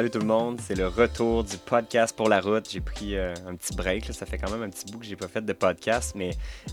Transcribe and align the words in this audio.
salut 0.00 0.10
tout 0.10 0.18
le 0.18 0.24
monde. 0.24 0.58
C'est 0.62 0.76
le 0.76 0.88
retour 0.88 1.44
du 1.44 1.58
podcast 1.58 2.16
pour 2.16 2.30
la 2.30 2.40
route. 2.40 2.66
J'ai 2.70 2.80
pris 2.80 3.16
euh, 3.16 3.34
un 3.46 3.54
petit 3.54 3.76
break. 3.76 4.10
Ça 4.14 4.24
fait 4.24 4.38
quand 4.38 4.50
même 4.50 4.62
un 4.62 4.70
petit 4.70 4.90
bout 4.90 4.98
que 4.98 5.04
j'ai 5.04 5.14
pas 5.14 5.28
fait 5.28 5.44
de 5.44 5.52
podcast, 5.52 6.14
mais 6.16 6.30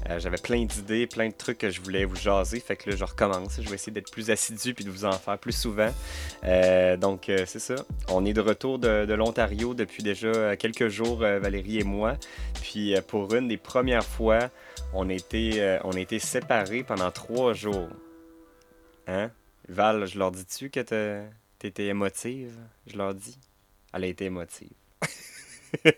euh, 0.10 0.18
j'avais 0.18 0.38
plein 0.38 0.64
d'idées, 0.64 1.08
plein 1.08 1.28
de 1.28 1.34
trucs 1.34 1.58
que 1.58 1.70
je 1.70 1.82
voulais 1.82 2.06
vous 2.06 2.16
jaser. 2.16 2.62
Fait 2.62 2.78
que 2.78 2.90
là, 2.90 2.96
je 2.96 3.04
recommence. 3.04 3.60
Je 3.62 3.68
vais 3.68 3.76
essayer 3.76 3.92
d'être 3.92 4.12
plus 4.12 4.32
assidu 4.32 4.74
puis 4.74 4.86
de 4.86 4.90
vous 4.90 5.04
en 5.04 5.12
faire 5.12 5.38
plus 5.38 5.52
souvent. 5.52 5.90
Euh, 6.46 6.96
donc, 6.96 7.24
c'est 7.28 7.60
ça. 7.60 7.76
On 8.08 8.24
est 8.24 8.32
de 8.32 8.40
retour 8.40 8.80
de, 8.80 9.14
l'Ontario 9.14 9.74
depuis 9.74 10.04
déjà 10.04 10.56
quelques 10.56 10.88
jours, 10.88 11.18
Valérie 11.18 11.80
et 11.80 11.84
moi. 11.84 12.14
Puis, 12.62 12.96
pour 13.10 13.36
une 13.36 13.50
des 13.50 13.58
premières 13.58 14.06
fois, 14.06 14.40
on 14.94 15.10
était, 15.10 15.80
on 15.84 15.92
était 15.92 16.20
séparés 16.20 16.84
pendant 16.84 17.12
trois 17.12 17.52
jours. 17.52 17.90
Hein? 19.06 19.32
Val, 19.68 20.06
je 20.06 20.18
leur 20.18 20.32
dis-tu 20.32 20.70
que 20.70 20.80
t'étais 21.60 21.88
émotive? 21.88 22.58
Je 22.86 22.98
leur 22.98 23.14
dis. 23.14 23.38
Elle 23.94 24.04
a 24.04 24.08
été 24.08 24.26
émotive. 24.26 24.70
on 25.84 25.90
est 25.90 25.98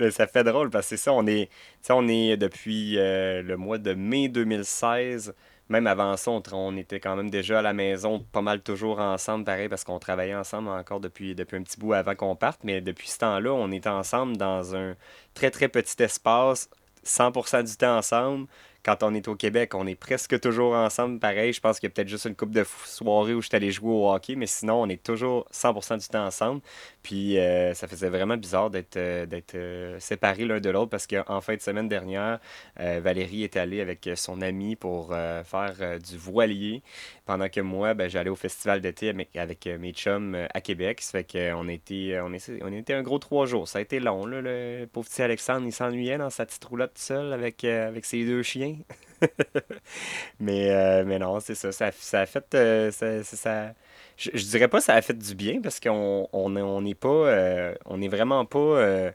ensemble. 0.00 0.12
Ça 0.12 0.26
fait 0.26 0.44
drôle 0.44 0.70
parce 0.70 0.86
que 0.86 0.96
c'est 0.96 1.02
ça, 1.02 1.12
on 1.12 1.26
est, 1.26 1.50
on 1.90 2.08
est 2.08 2.36
depuis 2.36 2.98
euh, 2.98 3.42
le 3.42 3.56
mois 3.56 3.78
de 3.78 3.94
mai 3.94 4.28
2016. 4.28 5.34
Même 5.68 5.86
avant 5.86 6.16
ça, 6.16 6.30
on, 6.30 6.76
était 6.78 6.98
quand 6.98 7.14
même 7.14 7.28
déjà 7.28 7.58
à 7.58 7.62
la 7.62 7.74
maison, 7.74 8.20
pas 8.32 8.40
mal 8.40 8.62
toujours 8.62 9.00
ensemble, 9.00 9.44
pareil, 9.44 9.68
parce 9.68 9.84
qu'on 9.84 9.98
travaillait 9.98 10.34
ensemble 10.34 10.68
encore 10.68 10.98
depuis, 10.98 11.34
depuis 11.34 11.58
un 11.58 11.62
petit 11.62 11.78
bout 11.78 11.92
avant 11.92 12.14
qu'on 12.14 12.36
parte. 12.36 12.60
Mais 12.64 12.80
depuis 12.80 13.08
ce 13.08 13.18
temps-là, 13.18 13.52
on 13.52 13.70
est 13.70 13.86
ensemble 13.86 14.38
dans 14.38 14.74
un 14.74 14.96
très, 15.34 15.50
très 15.50 15.68
petit 15.68 16.02
espace, 16.02 16.70
100% 17.04 17.64
du 17.64 17.76
temps 17.76 17.98
ensemble 17.98 18.46
quand 18.88 19.02
on 19.02 19.12
est 19.12 19.28
au 19.28 19.34
Québec, 19.34 19.74
on 19.74 19.86
est 19.86 19.94
presque 19.94 20.40
toujours 20.40 20.72
ensemble. 20.72 21.18
Pareil, 21.18 21.52
je 21.52 21.60
pense 21.60 21.78
qu'il 21.78 21.90
y 21.90 21.92
a 21.92 21.94
peut-être 21.94 22.08
juste 22.08 22.24
une 22.24 22.34
coupe 22.34 22.52
de 22.52 22.64
soirées 22.86 23.34
où 23.34 23.42
je 23.42 23.48
suis 23.48 23.54
allé 23.54 23.70
jouer 23.70 23.90
au 23.90 24.10
hockey, 24.10 24.34
mais 24.34 24.46
sinon, 24.46 24.80
on 24.80 24.88
est 24.88 25.02
toujours 25.02 25.46
100% 25.52 25.98
du 25.98 26.08
temps 26.08 26.24
ensemble. 26.24 26.62
Puis 27.02 27.38
euh, 27.38 27.74
ça 27.74 27.86
faisait 27.86 28.08
vraiment 28.08 28.38
bizarre 28.38 28.70
d'être 28.70 28.96
euh, 28.96 29.26
euh, 29.54 30.00
séparés 30.00 30.46
l'un 30.46 30.60
de 30.60 30.70
l'autre 30.70 30.88
parce 30.88 31.06
qu'en 31.06 31.40
fin 31.42 31.54
de 31.54 31.60
semaine 31.60 31.88
dernière, 31.88 32.38
Valérie 32.78 33.44
est 33.44 33.58
allée 33.58 33.82
avec 33.82 34.08
son 34.14 34.40
ami 34.40 34.74
pour 34.74 35.14
faire 35.44 35.98
du 35.98 36.16
voilier, 36.16 36.82
pendant 37.26 37.48
que 37.48 37.60
moi, 37.60 37.92
ben, 37.92 38.08
j'allais 38.08 38.30
au 38.30 38.36
festival 38.36 38.80
d'été 38.80 39.12
avec, 39.34 39.66
mes 39.66 39.92
chums 39.92 40.46
à 40.54 40.60
Québec. 40.62 41.02
Ça 41.02 41.22
fait 41.22 41.30
qu'on 41.30 41.68
était, 41.68 42.18
on, 42.20 42.32
on 42.62 42.72
était 42.72 42.94
un 42.94 43.02
gros 43.02 43.18
trois 43.18 43.44
jours. 43.44 43.68
Ça 43.68 43.80
a 43.80 43.82
été 43.82 44.00
long, 44.00 44.24
le 44.24 44.86
pauvre 44.90 45.08
petit 45.08 45.22
Alexandre, 45.22 45.66
il 45.66 45.72
s'ennuyait 45.72 46.18
dans 46.18 46.30
sa 46.30 46.46
petite 46.46 46.64
roulotte 46.64 46.96
seul 46.96 47.32
avec, 47.32 47.64
avec 47.64 48.04
ses 48.04 48.24
deux 48.24 48.42
chiens. 48.42 48.77
mais, 50.40 50.70
euh, 50.70 51.04
mais 51.04 51.18
non, 51.18 51.40
c'est 51.40 51.54
ça. 51.54 51.72
Ça, 51.72 51.90
ça 51.92 52.20
a 52.20 52.26
fait. 52.26 52.54
Euh, 52.54 52.90
ça, 52.90 53.22
ça, 53.24 53.74
je, 54.16 54.30
je, 54.34 54.44
dirais 54.46 54.68
pas 54.68 54.78
que 54.78 54.84
ça 54.84 54.94
a 54.94 55.02
fait 55.02 55.16
du 55.18 55.34
bien 55.34 55.60
parce 55.60 55.80
qu'on 55.80 56.28
on, 56.32 56.56
on 56.56 56.80
n'est 56.82 56.94
pas. 56.94 57.08
Euh, 57.08 57.74
on 57.86 58.00
est 58.00 58.08
vraiment 58.08 58.44
pas. 58.44 59.12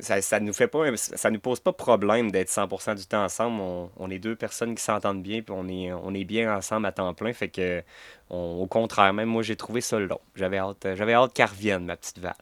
ça, 0.00 0.20
ça 0.22 0.40
nous 0.40 0.52
fait 0.52 0.68
pas. 0.68 0.96
Ça 0.96 1.30
nous 1.30 1.40
pose 1.40 1.60
pas 1.60 1.72
problème 1.72 2.30
d'être 2.30 2.48
100% 2.48 2.96
du 2.96 3.06
temps 3.06 3.24
ensemble. 3.24 3.60
On, 3.96 4.10
est 4.10 4.18
deux 4.18 4.36
personnes 4.36 4.74
qui 4.74 4.82
s'entendent 4.82 5.22
bien 5.22 5.42
puis 5.42 5.54
on 5.56 5.68
est, 5.68 5.92
on 5.92 6.14
est 6.14 6.24
bien 6.24 6.56
ensemble 6.56 6.86
à 6.86 6.92
temps 6.92 7.12
plein. 7.14 7.32
Fait 7.32 7.48
que. 7.48 7.82
au 8.30 8.66
contraire, 8.66 9.12
même 9.12 9.28
moi, 9.28 9.42
j'ai 9.42 9.56
trouvé 9.56 9.80
ça 9.80 9.98
long. 9.98 10.20
J'avais 10.34 10.58
hâte, 10.58 10.86
j'avais 10.94 11.14
hâte 11.14 11.32
qu'elle 11.34 11.46
revienne, 11.50 11.84
ma 11.84 11.96
petite 11.96 12.18
Val. 12.18 12.34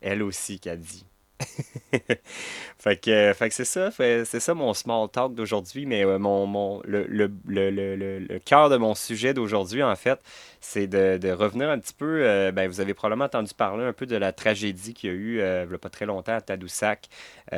Elle 0.00 0.22
aussi, 0.22 0.60
a 0.66 0.76
dit. 0.76 1.04
fait 2.78 2.96
que, 2.96 3.32
fait 3.34 3.48
que 3.48 3.54
c'est 3.54 3.64
ça, 3.64 3.90
c'est 3.90 4.40
ça 4.40 4.54
mon 4.54 4.74
small 4.74 5.08
talk 5.10 5.34
d'aujourd'hui, 5.34 5.86
mais 5.86 6.04
euh, 6.04 6.18
mon, 6.18 6.46
mon, 6.46 6.80
le, 6.84 7.04
le, 7.06 7.30
le, 7.46 7.70
le 8.20 8.38
cœur 8.38 8.70
de 8.70 8.76
mon 8.76 8.94
sujet 8.94 9.34
d'aujourd'hui, 9.34 9.82
en 9.82 9.96
fait, 9.96 10.18
c'est 10.66 10.88
de, 10.88 11.16
de, 11.16 11.30
revenir 11.30 11.70
un 11.70 11.78
petit 11.78 11.94
peu. 11.94 12.22
Euh, 12.22 12.50
ben, 12.50 12.68
vous 12.68 12.80
avez 12.80 12.92
probablement 12.92 13.26
entendu 13.26 13.54
parler 13.54 13.84
un 13.84 13.92
peu 13.92 14.04
de 14.04 14.16
la 14.16 14.32
tragédie 14.32 14.94
qu'il 14.94 15.10
y 15.10 15.12
a 15.12 15.16
eu 15.16 15.40
euh, 15.40 15.64
il 15.64 15.68
n'y 15.68 15.74
a 15.74 15.78
pas 15.78 15.90
très 15.90 16.06
longtemps 16.06 16.34
à 16.34 16.40
Tadoussac. 16.40 17.08
il 17.52 17.56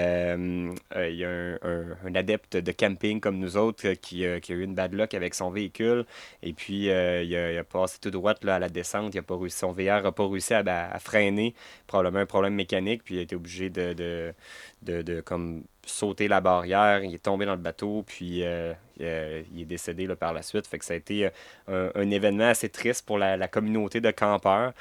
y 0.95 1.25
a 1.25 1.31
un, 1.31 1.59
un, 2.05 2.15
adepte 2.15 2.57
de 2.59 2.73
camping 2.73 3.21
comme 3.21 3.39
nous 3.39 3.57
autres 3.57 3.93
qui, 3.95 4.25
qui, 4.43 4.53
a 4.53 4.57
eu 4.57 4.63
une 4.63 4.75
bad 4.75 4.93
luck 4.93 5.15
avec 5.15 5.35
son 5.35 5.51
véhicule, 5.51 6.05
et 6.43 6.53
puis 6.53 6.85
il 6.85 6.91
a, 6.91 7.23
il, 7.23 7.59
a, 7.59 7.65
passé 7.65 7.99
tout 8.01 8.11
droit 8.11 8.35
là, 8.43 8.57
à 8.57 8.59
la 8.59 8.69
descente. 8.69 9.15
Il 9.15 9.19
a 9.19 9.23
pas 9.23 9.39
son 9.49 9.73
VR 9.73 10.03
n'a 10.03 10.13
pas 10.13 10.29
réussi 10.29 10.53
à, 10.53 10.63
à, 10.67 10.99
freiner, 10.99 11.55
probablement 11.87 12.21
un 12.21 12.27
problème 12.27 12.55
mécanique, 12.55 13.03
puis 13.05 13.15
il 13.17 13.19
a 13.21 13.23
été 13.23 13.37
obligé 13.37 13.71
de, 13.71 14.35
de, 14.83 15.21
comme 15.23 15.65
sauter 15.91 16.29
la 16.29 16.41
barrière. 16.41 17.03
Il 17.03 17.15
est 17.15 17.23
tombé 17.23 17.47
dans 17.47 17.55
le 17.55 17.61
bateau, 17.61 18.05
puis 18.07 18.45
euh, 18.45 18.73
euh, 19.01 19.43
il 19.53 19.63
est 19.63 19.67
décédé 19.67 20.07
là, 20.07 20.17
par 20.17 20.33
la 20.33 20.43
suite. 20.43 20.67
Fait 20.67 20.79
que 20.79 20.85
ça 20.85 20.95
a 20.95 20.97
été 20.97 21.31
euh, 21.69 21.91
un, 21.95 22.11
événement 22.11 22.49
assez 22.49 22.69
triste 22.69 23.07
pour 23.07 23.19
la, 23.19 23.49
communauté 23.49 24.01
de 24.01 24.11
campeurs. 24.11 24.73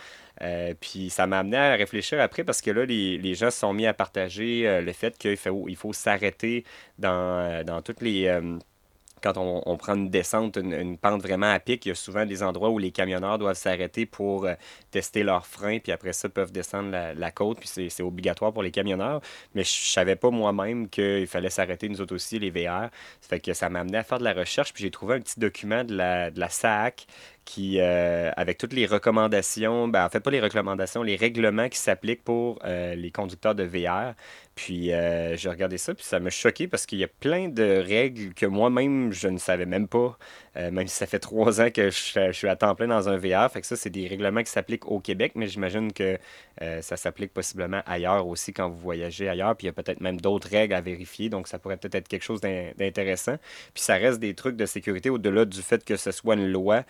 puis 0.79 1.09
ça 1.09 1.27
m'a 1.27 1.39
amené 1.39 1.57
à 1.57 1.75
réfléchir 1.75 2.19
après 2.21 2.43
parce 2.43 2.61
que 2.61 2.71
là, 2.71 2.85
les, 2.85 3.35
gens 3.35 3.51
se 3.51 3.59
sont 3.59 3.73
mis 3.73 3.85
à 3.85 3.93
partager 3.93 4.81
le 4.81 4.93
fait 4.93 5.17
qu'il 5.17 5.37
faut, 5.37 5.65
il 5.67 5.75
faut 5.75 5.93
s'arrêter 5.93 6.63
dans, 6.97 7.65
dans 7.65 7.81
toutes 7.81 8.01
les 8.01 8.29
quand 9.21 9.37
on, 9.37 9.77
prend 9.77 9.95
une 9.95 10.09
descente, 10.09 10.57
une, 10.57 10.97
pente 10.97 11.21
vraiment 11.21 11.51
à 11.51 11.59
pic, 11.59 11.85
il 11.85 11.89
y 11.89 11.91
a 11.91 11.95
souvent 11.95 12.25
des 12.25 12.43
endroits 12.43 12.69
où 12.69 12.77
les 12.77 12.91
camionneurs 12.91 13.37
doivent 13.37 13.57
s'arrêter 13.57 14.05
pour 14.05 14.45
euh, 14.45 14.53
tester 14.91 15.23
leurs 15.23 15.45
freins, 15.45 15.79
puis 15.79 15.91
après 15.91 16.13
ça, 16.13 16.29
peuvent 16.29 16.51
descendre 16.51 16.91
la, 16.91 17.31
côte, 17.31 17.59
puis 17.59 17.89
c'est 17.89 18.03
obligatoire 18.03 18.53
pour 18.53 18.63
les 18.63 18.71
camionneurs. 18.71 19.21
Mais 19.55 19.63
je 19.63 19.91
savais 19.91 20.15
pas 20.15 20.29
moi-même 20.29 20.89
qu'il 20.89 21.27
fallait 21.27 21.49
s'arrêter, 21.49 21.89
nous 21.89 22.01
autres 22.01 22.15
aussi, 22.15 22.39
les 22.39 22.49
VR. 22.49 22.89
Ça 23.21 23.29
fait 23.29 23.39
que 23.39 23.53
ça 23.53 23.69
m'a 23.69 23.79
amené 23.79 23.97
à 23.97 24.03
faire 24.03 24.19
de 24.19 24.23
la 24.23 24.33
recherche, 24.33 24.73
puis 24.73 24.83
j'ai 24.83 24.91
trouvé 24.91 25.15
un 25.15 25.19
petit 25.19 25.39
document 25.39 25.83
de 25.83 25.95
la, 25.95 26.31
de 26.31 26.39
la 26.39 26.49
SAC 26.49 27.07
qui, 27.47 27.79
euh, 27.79 28.29
avec 28.35 28.57
toutes 28.57 28.73
les 28.73 28.85
recommandations, 28.85 29.87
ben, 29.87 30.05
en 30.05 30.09
fait, 30.09 30.19
pas 30.19 30.31
les 30.31 30.41
recommandations, 30.41 31.01
les 31.01 31.15
règlements 31.15 31.69
qui 31.69 31.77
s'appliquent 31.79 32.25
pour 32.25 32.59
euh, 32.65 32.93
les 32.93 33.09
conducteurs 33.09 33.55
de 33.55 33.63
VR. 33.63 34.15
Puis 34.53 34.91
euh, 34.91 35.37
j'ai 35.37 35.49
regardé 35.49 35.77
ça, 35.77 35.93
puis 35.93 36.03
ça 36.03 36.19
m'a 36.19 36.29
choqué 36.29 36.67
parce 36.67 36.85
qu'il 36.85 36.97
y 36.97 37.03
a 37.05 37.07
plein 37.07 37.47
de 37.47 37.83
règles 37.87 38.33
que 38.33 38.45
moi-même, 38.45 39.13
je 39.13 39.29
ne 39.29 39.37
savais 39.37 39.65
même 39.65 39.87
pas. 39.87 40.17
Même 40.55 40.87
si 40.87 40.95
ça 40.95 41.05
fait 41.05 41.19
trois 41.19 41.61
ans 41.61 41.69
que 41.69 41.91
je, 41.91 42.31
suis 42.31 42.47
à 42.47 42.55
temps 42.55 42.73
plein 42.73 42.87
dans 42.87 43.09
un 43.09 43.17
VR. 43.17 43.47
Fait 43.51 43.61
que 43.61 43.67
ça, 43.67 43.75
c'est 43.75 43.91
des 43.91 44.07
règlements 44.07 44.41
qui 44.41 44.49
s'appliquent 44.49 44.87
au 44.87 44.99
Québec, 44.99 45.33
mais 45.35 45.45
j'imagine 45.45 45.93
que 45.93 46.17
ça 46.81 46.97
s'applique 46.97 47.31
possiblement 47.31 47.83
ailleurs 47.85 48.25
aussi 48.25 48.53
quand 48.53 48.67
vous 48.67 48.79
voyagez 48.79 49.29
ailleurs. 49.29 49.55
Puis 49.55 49.65
il 49.65 49.67
y 49.67 49.69
a 49.69 49.73
peut-être 49.73 50.01
même 50.01 50.19
d'autres 50.19 50.49
règles 50.49 50.73
à 50.73 50.81
vérifier. 50.81 51.29
Donc 51.29 51.47
ça 51.47 51.59
pourrait 51.59 51.77
peut-être 51.77 51.93
être 51.93 52.07
quelque 52.07 52.23
chose 52.23 52.41
d'intéressant. 52.41 53.35
Puis 53.75 53.83
ça 53.83 53.97
reste 53.97 54.19
des 54.19 54.33
trucs 54.33 54.55
de 54.55 54.65
sécurité 54.65 55.11
au-delà 55.11 55.45
du 55.45 55.61
fait 55.61 55.85
que 55.85 55.95
ce 55.95 56.09
soit 56.09 56.33
une 56.33 56.51
loi. 56.51 56.81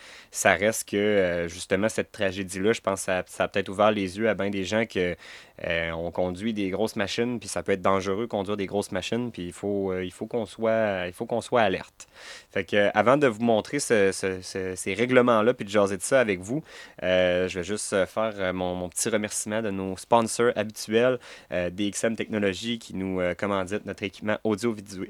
Reste 0.55 0.89
que 0.89 0.97
euh, 0.97 1.47
justement 1.47 1.89
cette 1.89 2.11
tragédie-là, 2.11 2.73
je 2.73 2.81
pense 2.81 3.01
que 3.01 3.05
ça, 3.05 3.23
ça 3.27 3.43
a 3.45 3.47
peut-être 3.47 3.69
ouvert 3.69 3.91
les 3.91 4.17
yeux 4.17 4.29
à 4.29 4.33
bien 4.33 4.49
des 4.49 4.63
gens 4.63 4.85
que 4.85 5.15
on 5.63 6.11
conduit 6.11 6.53
des 6.53 6.69
grosses 6.69 6.95
machines, 6.95 7.39
puis 7.39 7.49
ça 7.49 7.63
peut 7.63 7.73
être 7.73 7.81
dangereux 7.81 8.27
conduire 8.27 8.57
des 8.57 8.65
grosses 8.65 8.91
machines, 8.91 9.31
puis 9.31 9.47
il 9.47 9.53
faut, 9.53 9.97
il 9.99 10.11
faut 10.11 10.27
qu'on 10.27 10.45
soit, 10.45 11.07
il 11.07 11.13
soit 11.41 11.61
alerte. 11.61 12.07
Fait 12.51 12.63
que 12.63 12.89
avant 12.93 13.17
de 13.17 13.27
vous 13.27 13.43
montrer 13.43 13.79
ces 13.79 14.93
règlements-là 14.93 15.53
puis 15.53 15.65
de 15.65 15.69
jaser 15.69 15.97
de 15.97 16.01
ça 16.01 16.19
avec 16.19 16.39
vous. 16.39 16.63
Euh, 17.03 17.47
je 17.47 17.59
vais 17.59 17.63
juste 17.63 17.93
euh, 17.93 18.05
faire 18.05 18.33
euh, 18.37 18.53
mon, 18.53 18.87
petit 18.89 19.09
remerciement 19.09 19.61
de 19.61 19.69
nos 19.69 19.97
sponsors 19.97 20.51
habituels, 20.55 21.19
DXM 21.51 22.15
Technologies 22.15 22.79
qui 22.79 22.95
nous 22.95 23.19
commandite 23.37 23.85
notre 23.85 24.03
équipement 24.03 24.37
audio-vidéo. 24.43 25.05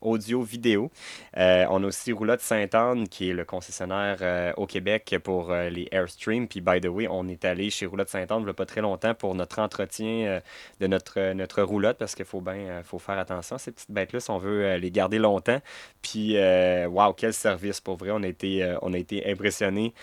audio, 0.00 0.42
vidéo. 0.42 0.90
on 1.36 1.82
a 1.82 1.86
aussi 1.86 2.12
Roulotte 2.12 2.40
Sainte-Anne 2.40 3.08
qui 3.08 3.30
est 3.30 3.32
le 3.32 3.44
concessionnaire 3.44 4.54
au 4.56 4.66
Québec 4.66 5.16
pour 5.24 5.52
les 5.52 5.88
Airstream. 5.90 6.46
Puis, 6.46 6.60
by 6.60 6.80
the 6.80 6.86
way, 6.86 7.08
on 7.10 7.26
est 7.28 7.44
allé 7.44 7.70
chez 7.70 7.86
Roulotte 7.86 8.08
Sainte-Anne 8.08 8.40
il 8.40 8.44
n'y 8.44 8.50
a 8.50 8.54
pas 8.54 8.66
très 8.66 8.80
longtemps 8.80 9.14
pour 9.14 9.34
notre 9.34 9.58
entretien 9.70 10.40
de 10.80 10.86
notre, 10.86 11.32
notre 11.32 11.62
roulotte 11.62 11.96
parce 11.98 12.14
qu'il 12.14 12.24
faut 12.24 12.40
bien 12.40 12.82
faut 12.82 12.98
faire 12.98 13.18
attention 13.18 13.58
ces 13.58 13.70
petites 13.70 13.90
bêtes-là 13.90 14.20
si 14.20 14.30
on 14.30 14.38
veut 14.38 14.76
les 14.76 14.90
garder 14.90 15.18
longtemps. 15.18 15.60
Puis, 16.02 16.36
waouh, 16.36 17.12
quel 17.12 17.32
service! 17.32 17.80
Pour 17.80 17.96
vrai, 17.96 18.10
on 18.10 18.22
a 18.22 18.26
été, 18.26 18.64
euh, 18.64 18.76
on 18.82 18.92
a 18.92 18.98
été 18.98 19.30
impressionnés 19.30 19.94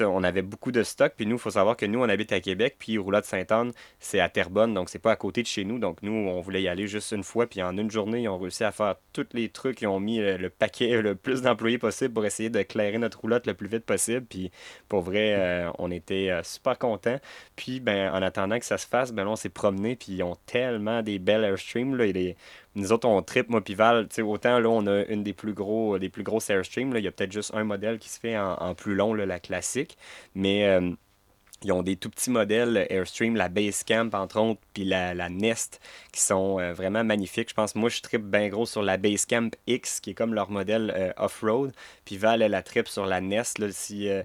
on 0.00 0.24
avait 0.24 0.42
beaucoup 0.42 0.72
de 0.72 0.82
stock. 0.82 1.14
Puis 1.16 1.26
nous, 1.26 1.36
il 1.36 1.40
faut 1.40 1.50
savoir 1.50 1.76
que 1.76 1.86
nous, 1.86 2.00
on 2.00 2.08
habite 2.08 2.32
à 2.32 2.40
Québec, 2.40 2.76
puis 2.78 2.98
Roulotte 2.98 3.24
Sainte-Anne, 3.24 3.72
c'est 3.98 4.20
à 4.20 4.28
Terrebonne, 4.28 4.74
donc 4.74 4.88
c'est 4.88 4.98
pas 4.98 5.12
à 5.12 5.16
côté 5.16 5.42
de 5.42 5.46
chez 5.46 5.64
nous. 5.64 5.78
Donc 5.78 6.02
nous, 6.02 6.12
on 6.12 6.40
voulait 6.40 6.62
y 6.62 6.68
aller 6.68 6.86
juste 6.86 7.12
une 7.12 7.24
fois, 7.24 7.46
puis 7.46 7.62
en 7.62 7.76
une 7.76 7.90
journée, 7.90 8.22
ils 8.22 8.28
ont 8.28 8.38
réussi 8.38 8.64
à 8.64 8.72
faire 8.72 8.96
tous 9.12 9.26
les 9.32 9.48
trucs. 9.48 9.82
Ils 9.82 9.86
ont 9.86 10.00
mis 10.00 10.18
le, 10.18 10.50
paquet, 10.50 11.02
le 11.02 11.14
plus 11.14 11.42
d'employés 11.42 11.78
possible 11.78 12.14
pour 12.14 12.24
essayer 12.24 12.50
de 12.50 12.62
clairer 12.62 12.98
notre 12.98 13.20
roulotte 13.20 13.46
le 13.46 13.54
plus 13.54 13.68
vite 13.68 13.84
possible. 13.84 14.26
Puis 14.26 14.50
pour 14.88 15.02
vrai, 15.02 15.34
euh, 15.34 15.70
on 15.78 15.90
était 15.90 16.30
euh, 16.30 16.42
super 16.42 16.78
contents. 16.78 17.18
Puis 17.56 17.80
ben, 17.80 18.12
en 18.12 18.22
attendant 18.22 18.58
que 18.58 18.66
ça 18.66 18.78
se 18.78 18.86
fasse, 18.86 19.12
ben 19.12 19.26
on 19.26 19.36
s'est 19.36 19.48
promené, 19.48 19.96
puis 19.96 20.12
ils 20.12 20.22
ont 20.22 20.36
tellement 20.46 21.02
des 21.02 21.18
belles 21.18 21.44
Airstream. 21.44 21.96
Là, 21.96 22.06
nous 22.74 22.92
autres, 22.92 23.08
on 23.08 23.22
trip, 23.22 23.48
moi, 23.48 23.60
puis 23.62 23.74
Val, 23.74 24.08
autant 24.22 24.58
là, 24.58 24.68
on 24.68 24.86
a 24.86 25.04
une 25.04 25.22
des 25.22 25.32
plus 25.32 25.54
gros, 25.54 25.98
des 25.98 26.08
plus 26.08 26.24
grosses 26.24 26.50
Airstream. 26.50 26.92
Là, 26.92 26.98
il 26.98 27.04
y 27.04 27.08
a 27.08 27.12
peut-être 27.12 27.32
juste 27.32 27.52
un 27.54 27.64
modèle 27.64 27.98
qui 27.98 28.08
se 28.08 28.18
fait 28.18 28.36
en, 28.36 28.74
plus 28.74 28.94
long, 28.94 29.14
la 29.14 29.40
classe 29.40 29.78
mais 30.34 30.66
euh, 30.66 30.90
Ils 31.64 31.72
ont 31.72 31.82
des 31.82 31.96
tout 31.96 32.10
petits 32.10 32.30
modèles 32.30 32.86
Airstream, 32.90 33.36
la 33.36 33.48
Basecamp 33.48 34.10
entre 34.12 34.38
autres, 34.38 34.60
puis 34.74 34.84
la, 34.84 35.14
la 35.14 35.30
Nest, 35.30 35.80
qui 36.12 36.20
sont 36.20 36.60
euh, 36.60 36.74
vraiment 36.74 37.02
magnifiques. 37.02 37.48
Je 37.48 37.54
pense, 37.54 37.74
moi, 37.74 37.88
je 37.88 38.02
tripe 38.02 38.22
bien 38.22 38.48
gros 38.48 38.66
sur 38.66 38.82
la 38.82 38.98
Basecamp 38.98 39.48
X, 39.66 40.00
qui 40.00 40.10
est 40.10 40.14
comme 40.14 40.34
leur 40.34 40.50
modèle 40.50 40.92
euh, 40.94 41.12
off-road. 41.16 41.72
Puis 42.04 42.18
Val, 42.18 42.42
elle 42.42 42.50
la 42.50 42.62
trip 42.62 42.86
sur 42.86 43.06
la 43.06 43.22
Nest. 43.22 43.58
Là, 43.58 43.68
euh, 43.92 44.22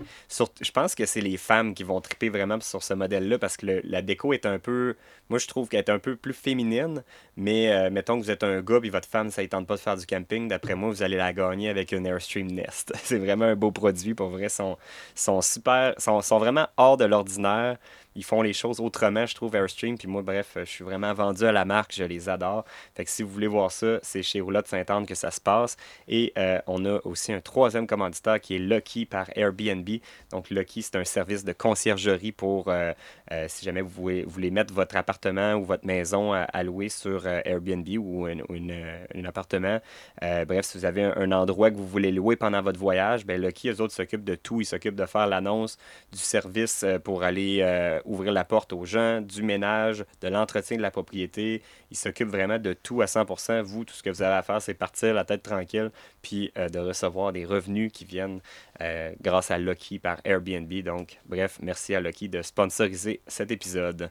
je 0.62 0.72
pense 0.72 0.96
que 0.96 1.06
c'est 1.06 1.22
les 1.22 1.38
femmes 1.38 1.74
qui 1.74 1.84
vont 1.84 2.02
triper 2.02 2.28
vraiment 2.28 2.60
sur 2.60 2.84
ce 2.84 2.94
modèle-là, 2.94 3.40
parce 3.40 3.56
que 3.56 3.82
la 3.84 4.02
déco 4.02 4.34
est 4.34 4.46
un 4.46 4.60
peu. 4.60 4.96
Moi, 5.30 5.40
je 5.40 5.48
trouve 5.48 5.70
qu'elle 5.70 5.80
est 5.80 5.90
un 5.90 6.00
peu 6.00 6.18
plus 6.18 6.34
féminine, 6.34 7.04
mais 7.38 7.90
mettons 7.92 8.20
que 8.20 8.24
vous 8.24 8.32
êtes 8.32 8.44
un 8.44 8.62
gars, 8.62 8.80
puis 8.80 8.90
votre 8.90 9.08
femme, 9.08 9.30
ça 9.30 9.44
ne 9.44 9.48
tente 9.48 9.68
pas 9.68 9.76
de 9.76 9.80
faire 9.80 9.96
du 9.96 10.06
camping. 10.06 10.48
D'après 10.48 10.76
moi, 10.76 10.90
vous 10.90 11.04
allez 11.04 11.18
la 11.18 11.34
gagner 11.34 11.70
avec 11.70 11.92
une 11.92 12.06
Airstream 12.06 12.48
Nest. 12.48 12.92
c'est 13.04 13.20
vraiment 13.20 13.46
un 13.46 13.56
beau 13.56 13.72
produit. 13.72 14.16
Pour 14.16 14.30
vrai, 14.30 14.50
sont, 14.50 14.78
sont 15.14 15.42
super. 15.42 15.94
Sont, 16.00 16.22
sont 16.22 16.40
vraiment 16.40 16.68
hors 16.78 16.98
de 16.98 17.06
l'ordinaire 17.06 17.29
ordinaire 17.30 17.78
ils 18.16 18.24
font 18.24 18.42
les 18.42 18.54
choses 18.54 18.80
autrement, 18.80 19.26
je 19.26 19.36
trouve, 19.36 19.56
Airstream. 19.56 19.98
Puis 19.98 20.08
moi, 20.08 20.22
bref, 20.22 20.54
je 20.56 20.66
suis 20.66 20.84
vraiment 20.84 21.14
vendu 21.14 21.44
à 21.46 21.52
la 21.52 21.66
marque, 21.66 21.94
je 21.94 22.04
les 22.04 22.28
adore. 22.28 22.66
Fait 22.96 23.06
que 23.06 23.12
si 23.12 23.24
vous 23.24 23.30
voulez 23.30 23.48
voir 23.48 23.72
ça, 23.72 24.00
c'est 24.02 24.24
chez 24.24 24.42
Roulotte 24.42 24.68
Saint-Anne 24.68 25.06
que 25.06 25.16
ça 25.16 25.32
se 25.32 25.40
passe. 25.40 25.78
Et 26.08 26.34
euh, 26.38 26.60
on 26.68 26.86
a 26.86 27.00
aussi 27.06 27.32
un 27.32 27.42
troisième 27.42 27.88
commanditaire 27.88 28.42
qui 28.42 28.56
est 28.56 28.60
Lucky 28.60 29.06
par 29.06 29.30
Airbnb. 29.36 29.88
Donc, 30.32 30.50
Lucky, 30.50 30.82
c'est 30.82 30.96
un 30.96 31.04
service 31.04 31.44
de 31.44 31.54
conciergerie 31.54 32.32
pour, 32.32 32.68
euh, 32.68 32.94
euh, 33.32 33.46
si 33.48 33.64
jamais 33.64 33.82
vous 33.82 33.90
voulez, 33.90 34.24
voulez, 34.24 34.52
mettre 34.52 34.74
votre 34.74 34.96
appartement 34.96 35.54
ou 35.54 35.64
votre 35.64 35.86
maison 35.86 36.34
à, 36.34 36.64
louer 36.64 36.90
sur 36.90 37.26
Airbnb 37.26 37.88
ou 37.98 38.26
un 38.26 39.26
appartement. 39.26 39.80
bref, 40.22 40.66
si 40.66 40.78
vous 40.78 40.86
avez 40.86 41.04
un, 41.04 41.32
endroit 41.32 41.72
que 41.72 41.76
vous 41.76 41.88
voulez 41.88 42.12
louer 42.12 42.36
pendant 42.36 42.62
votre 42.62 42.80
voyage, 42.80 43.26
ben 43.26 43.42
Lucky, 43.42 43.70
eux 43.70 43.82
autres 43.82 43.94
s'occupent 43.94 44.24
de 44.24 44.36
tout. 44.36 44.62
Ils 44.62 44.66
s'occupent 44.66 44.96
de 44.96 45.06
faire 45.06 45.28
l'annonce 45.28 45.78
du 46.12 46.20
service 46.20 46.84
pour 47.04 47.24
aller 47.24 47.62
ouvrir 48.06 48.32
la 48.32 48.44
porte 48.44 48.74
aux 48.74 48.86
gens, 48.86 49.22
du 49.22 49.44
ménage, 49.44 50.06
de 50.22 50.28
l'entretien 50.28 50.78
de 50.78 50.82
la 50.82 50.92
propriété. 50.92 51.62
Il 51.92 51.98
s'occupe 51.98 52.30
vraiment 52.30 52.60
de 52.60 52.74
tout 52.74 53.02
à 53.02 53.06
100%. 53.06 53.62
Vous, 53.62 53.86
tout 53.86 53.94
ce 53.94 54.04
que 54.04 54.10
vous 54.10 54.22
avez 54.22 54.36
à 54.36 54.42
faire, 54.42 54.62
c'est 54.62 54.74
partir 54.74 55.14
la 55.14 55.26
tête 55.26 55.44
tranquille, 55.44 55.92
puis 56.22 56.52
euh, 56.58 56.70
de 56.70 56.80
recevoir 56.80 57.34
des 57.34 57.46
revenus 57.46 57.92
qui 57.92 58.06
viennent 58.06 58.42
euh, 58.82 59.12
grâce 59.22 59.52
à 59.52 59.58
Lucky 59.58 60.00
par 60.00 60.22
Airbnb. 60.24 60.72
Donc, 60.84 61.20
bref, 61.26 61.60
merci 61.62 61.96
à 61.96 62.00
Lucky 62.00 62.30
de 62.30 62.42
sponsoriser 62.42 63.22
cet 63.28 63.52
épisode. 63.52 64.10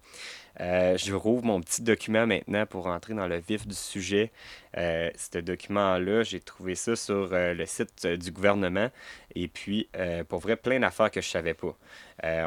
Euh, 0.61 0.99
je 0.99 1.15
rouvre 1.15 1.45
mon 1.45 1.61
petit 1.61 1.83
document 1.83 2.27
maintenant 2.27 2.67
pour 2.67 2.85
rentrer 2.85 3.15
dans 3.15 3.29
le 3.29 3.39
vif 3.39 3.67
du 3.67 3.77
sujet. 3.77 4.31
ce 4.75 5.39
document-là, 5.39 6.23
j'ai 6.23 6.41
trouvé 6.41 6.75
ça 6.75 6.97
sur 6.97 7.29
le 7.33 7.65
site 7.65 8.07
du 8.07 8.31
gouvernement. 8.31 8.89
Et 9.35 9.49
puis, 9.49 9.89
pour 10.29 10.41
vrai, 10.41 10.57
plein 10.57 10.81
d'affaires 10.81 11.11
que 11.11 11.21
je 11.21 11.29
ne 11.29 11.31
savais 11.31 11.55
pas. 11.55 11.77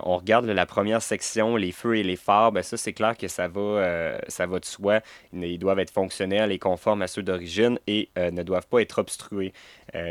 on 0.03 0.17
regarde 0.17 0.45
la 0.45 0.65
première 0.65 1.01
section, 1.01 1.55
les 1.55 1.71
feux 1.71 1.97
et 1.97 2.03
les 2.03 2.17
phares. 2.17 2.51
Ben 2.51 2.63
ça, 2.63 2.77
c'est 2.77 2.93
clair 2.93 3.17
que 3.17 3.27
ça 3.27 3.47
va, 3.47 4.17
ça 4.27 4.45
va 4.45 4.59
de 4.59 4.65
soi. 4.65 4.99
Ils 5.33 5.57
doivent 5.57 5.79
être 5.79 5.91
fonctionnels 5.91 6.51
et 6.51 6.59
conformes 6.59 7.01
à 7.01 7.07
ceux 7.07 7.23
d'origine 7.23 7.79
et 7.87 8.09
ne 8.17 8.43
doivent 8.43 8.67
pas 8.67 8.81
être 8.81 8.99
obstrués. 8.99 9.53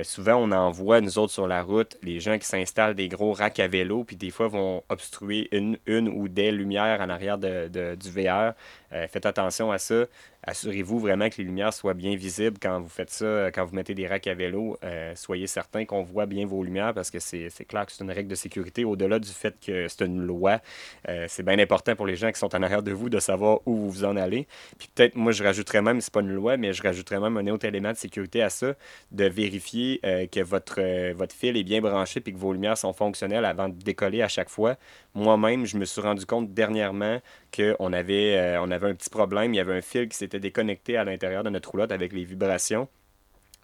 Souvent, 0.02 0.36
on 0.36 0.52
en 0.52 0.70
voit, 0.70 1.00
nous 1.00 1.18
autres, 1.18 1.32
sur 1.32 1.46
la 1.46 1.62
route, 1.62 1.96
les 2.02 2.20
gens 2.20 2.38
qui 2.38 2.46
s'installent 2.46 2.94
des 2.94 3.08
gros 3.08 3.32
racks 3.32 3.60
à 3.60 3.68
vélo, 3.68 4.04
puis 4.04 4.16
des 4.16 4.30
fois 4.30 4.48
vont 4.48 4.82
obstruer 4.88 5.48
une, 5.52 5.78
une 5.86 6.08
ou 6.08 6.28
des 6.28 6.52
lumières 6.52 7.00
en 7.00 7.08
arrière 7.08 7.38
de, 7.38 7.94
du 7.94 8.10
VR. 8.10 8.52
Euh, 8.92 9.06
faites 9.08 9.26
attention 9.26 9.70
à 9.72 9.78
ça. 9.78 10.04
Assurez-vous 10.42 10.98
vraiment 10.98 11.28
que 11.28 11.36
les 11.36 11.44
lumières 11.44 11.74
soient 11.74 11.92
bien 11.92 12.16
visibles 12.16 12.56
quand 12.60 12.80
vous 12.80 12.88
faites 12.88 13.10
ça, 13.10 13.50
quand 13.52 13.64
vous 13.66 13.74
mettez 13.74 13.94
des 13.94 14.06
racks 14.06 14.26
à 14.26 14.34
vélo. 14.34 14.78
Euh, 14.82 15.12
soyez 15.14 15.46
certain 15.46 15.84
qu'on 15.84 16.02
voit 16.02 16.24
bien 16.24 16.46
vos 16.46 16.64
lumières 16.64 16.94
parce 16.94 17.10
que 17.10 17.18
c'est 17.18 17.50
clair 17.68 17.84
que 17.84 17.92
c'est 17.92 18.02
une 18.02 18.10
règle 18.10 18.30
de 18.30 18.34
sécurité. 18.34 18.84
Au-delà 18.84 19.18
du 19.18 19.28
fait 19.28 19.54
que 19.64 19.86
c'est 19.88 20.06
une 20.06 20.22
loi, 20.22 20.60
euh, 21.08 21.26
c'est 21.28 21.42
bien 21.42 21.58
important 21.58 21.94
pour 21.94 22.06
les 22.06 22.16
gens 22.16 22.32
qui 22.32 22.38
sont 22.38 22.54
en 22.54 22.62
arrière 22.62 22.82
de 22.82 22.92
vous 22.92 23.10
de 23.10 23.20
savoir 23.20 23.60
où 23.66 23.90
vous 23.90 24.04
en 24.04 24.16
allez. 24.16 24.46
Puis 24.78 24.88
peut-être, 24.94 25.14
moi, 25.14 25.32
je 25.32 25.44
rajouterais 25.44 25.82
même, 25.82 26.00
c'est 26.00 26.12
pas 26.12 26.20
une 26.20 26.32
loi, 26.32 26.56
mais 26.56 26.72
je 26.72 26.82
rajouterais 26.82 27.20
même 27.20 27.36
un 27.36 27.46
autre 27.48 27.66
élément 27.66 27.92
de 27.92 27.98
sécurité 27.98 28.42
à 28.42 28.48
ça, 28.48 28.72
de 29.12 29.24
vérifier 29.26 30.00
que 30.32 30.40
votre, 30.40 31.12
votre 31.12 31.34
fil 31.34 31.56
est 31.56 31.64
bien 31.64 31.80
branché 31.82 32.22
et 32.24 32.32
que 32.32 32.38
vos 32.38 32.52
lumières 32.52 32.78
sont 32.78 32.92
fonctionnelles 32.92 33.44
avant 33.44 33.68
de 33.68 33.74
décoller 33.74 34.22
à 34.22 34.28
chaque 34.28 34.48
fois. 34.48 34.76
Moi-même, 35.14 35.66
je 35.66 35.76
me 35.76 35.84
suis 35.84 36.00
rendu 36.00 36.24
compte 36.24 36.54
dernièrement 36.54 37.20
qu'on 37.50 37.92
avait, 37.92 38.56
on 38.60 38.70
avait 38.70 38.88
un 38.88 38.94
petit 38.94 39.10
problème. 39.10 39.54
Il 39.54 39.56
y 39.56 39.60
avait 39.60 39.76
un 39.76 39.82
fil 39.82 40.08
qui 40.08 40.16
s'était 40.16 40.40
déconnecté 40.40 40.96
à 40.96 41.04
l'intérieur 41.04 41.42
de 41.42 41.50
notre 41.50 41.70
roulotte 41.70 41.92
avec 41.92 42.12
les 42.12 42.24
vibrations. 42.24 42.88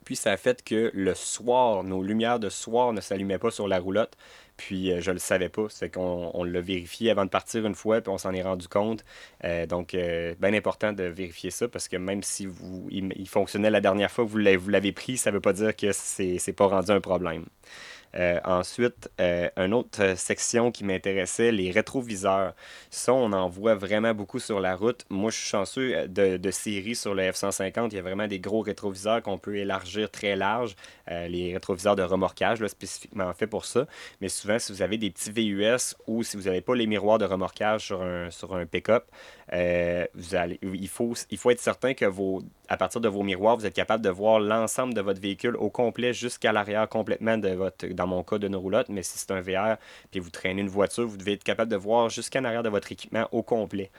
Puis 0.07 0.15
ça 0.15 0.31
a 0.31 0.37
fait 0.37 0.63
que 0.63 0.93
le 0.95 1.15
soir, 1.15 1.83
nos 1.83 2.01
lumières 2.01 2.39
de 2.39 2.49
soir 2.49 2.93
ne 2.93 3.01
s'allumaient 3.01 3.39
pas 3.41 3.51
sur 3.51 3.67
la 3.67 3.81
roulotte. 3.81 4.17
Puis 4.57 4.93
euh, 4.93 5.01
je 5.01 5.11
le 5.11 5.19
savais 5.19 5.49
pas. 5.49 5.67
C'est 5.69 5.91
qu'on 5.91 6.31
on 6.33 6.45
l'a 6.45 6.61
vérifié 6.61 7.11
avant 7.11 7.25
de 7.25 7.31
partir 7.31 7.67
une 7.67 7.75
fois, 7.75 8.01
puis 8.01 8.11
on 8.11 8.17
s'en 8.17 8.33
est 8.33 8.43
rendu 8.43 8.69
compte. 8.69 9.05
Euh, 9.45 9.67
donc, 9.67 9.95
euh, 9.95 10.37
bien 10.39 10.55
important 10.55 10.93
de 10.93 11.03
vérifier 11.03 11.51
ça 11.51 11.67
parce 11.67 11.89
que 11.89 11.97
même 11.97 12.23
si 12.23 12.47
vous, 12.47 12.87
il, 12.89 13.29
fonctionnait 13.29 13.69
la 13.69 13.81
dernière 13.81 14.11
fois, 14.11 14.25
vous 14.25 14.39
l'avez 14.39 14.93
pris, 14.93 15.17
ça 15.17 15.31
ne 15.31 15.35
veut 15.35 15.41
pas 15.41 15.53
dire 15.53 15.75
que 15.75 15.91
c'est 15.93 16.53
pas 16.57 16.67
rendu 16.67 16.93
un 16.93 17.01
problème. 17.01 17.45
Euh, 18.15 18.41
ensuite, 18.45 19.11
euh, 19.21 19.49
une 19.57 19.75
autre 19.75 20.17
section 20.17 20.71
qui 20.71 20.85
m'intéressait, 20.85 21.53
les 21.53 21.71
rétroviseurs. 21.71 22.55
Ça, 22.91 23.13
on 23.13 23.33
en 23.33 23.49
voit 23.49 23.75
vraiment 23.75 24.15
beaucoup 24.15 24.39
sur 24.39 24.61
la 24.61 24.75
route. 24.75 25.05
Moi, 25.11 25.31
je 25.31 25.37
suis 25.37 25.49
chanceux 25.49 25.95
euh, 25.95 26.07
de, 26.07 26.37
de 26.37 26.51
série 26.51 26.95
sur 26.95 27.15
le 27.15 27.23
F-150. 27.25 27.89
Il 27.91 27.97
y 27.97 27.99
a 27.99 28.03
vraiment 28.03 28.27
des 28.27 28.41
gros 28.41 28.63
rétroviseurs 28.63 29.23
qu'on 29.23 29.39
peut 29.39 29.57
élargir 29.57 30.11
très 30.11 30.37
large. 30.37 30.77
les 31.09 31.53
rétroviseurs 31.53 31.97
de 31.97 32.03
remorquage, 32.03 32.61
là, 32.61 32.69
spécifiquement 32.69 33.33
fait 33.33 33.47
pour 33.47 33.65
ça. 33.65 33.87
Mais 34.21 34.29
souvent, 34.29 34.59
si 34.59 34.73
vous 34.73 34.83
avez 34.83 34.99
des 34.99 35.11
petits 35.11 35.31
VUS 35.31 35.95
ou 36.07 36.23
si 36.23 36.37
vous 36.37 36.45
n'avez 36.45 36.61
pas 36.61 36.75
les 36.75 36.87
miroirs 36.87 37.19
de 37.19 37.25
remorquage 37.25 37.87
sur 37.87 38.03
un, 38.03 38.31
sur 38.31 38.55
un 38.55 38.67
pick-up, 38.67 39.05
vous 39.53 40.35
allez, 40.35 40.59
il, 40.63 40.89
faut, 40.89 41.15
il 41.31 41.39
faut 41.39 41.51
être 41.51 41.61
certain 41.61 41.95
que 41.95 42.05
vos, 42.05 42.43
à 42.69 42.77
partir 42.77 43.01
de 43.01 43.09
vos 43.09 43.23
miroirs, 43.23 43.57
vous 43.57 43.67
êtes 43.67 43.75
capable 43.75 44.03
de 44.03 44.11
voir 44.11 44.41
l'ensemble 44.41 44.95
de 44.95 45.01
votre 45.01 45.21
véhicule 45.21 45.57
au 45.57 45.71
complet 45.71 46.13
jusqu'à 46.13 46.53
l'arrière 46.53 46.89
complètement 46.89 47.39
de 47.39 47.51
votre, 47.51 47.87
dans 47.87 48.07
mon 48.07 48.23
cas, 48.23 48.39
de 48.39 48.47
une 48.47 48.57
roulotte. 48.57 48.89
Mais 48.89 49.03
si 49.03 49.19
c'est 49.19 49.31
un 49.33 49.41
VR 49.41 49.77
puis 50.11 50.21
vous 50.21 50.31
traînez 50.31 50.63
une 50.63 50.69
voiture, 50.69 51.07
vous 51.07 51.17
devez 51.17 51.33
être 51.33 51.45
capable 51.45 51.71
de 51.71 51.77
voir 51.77 52.09
jusqu'en 52.09 52.45
arrière 52.45 52.63
de 52.63 52.69
votre 52.69 52.91
équipement 52.93 53.29
au 53.33 53.43
complet. 53.43 53.91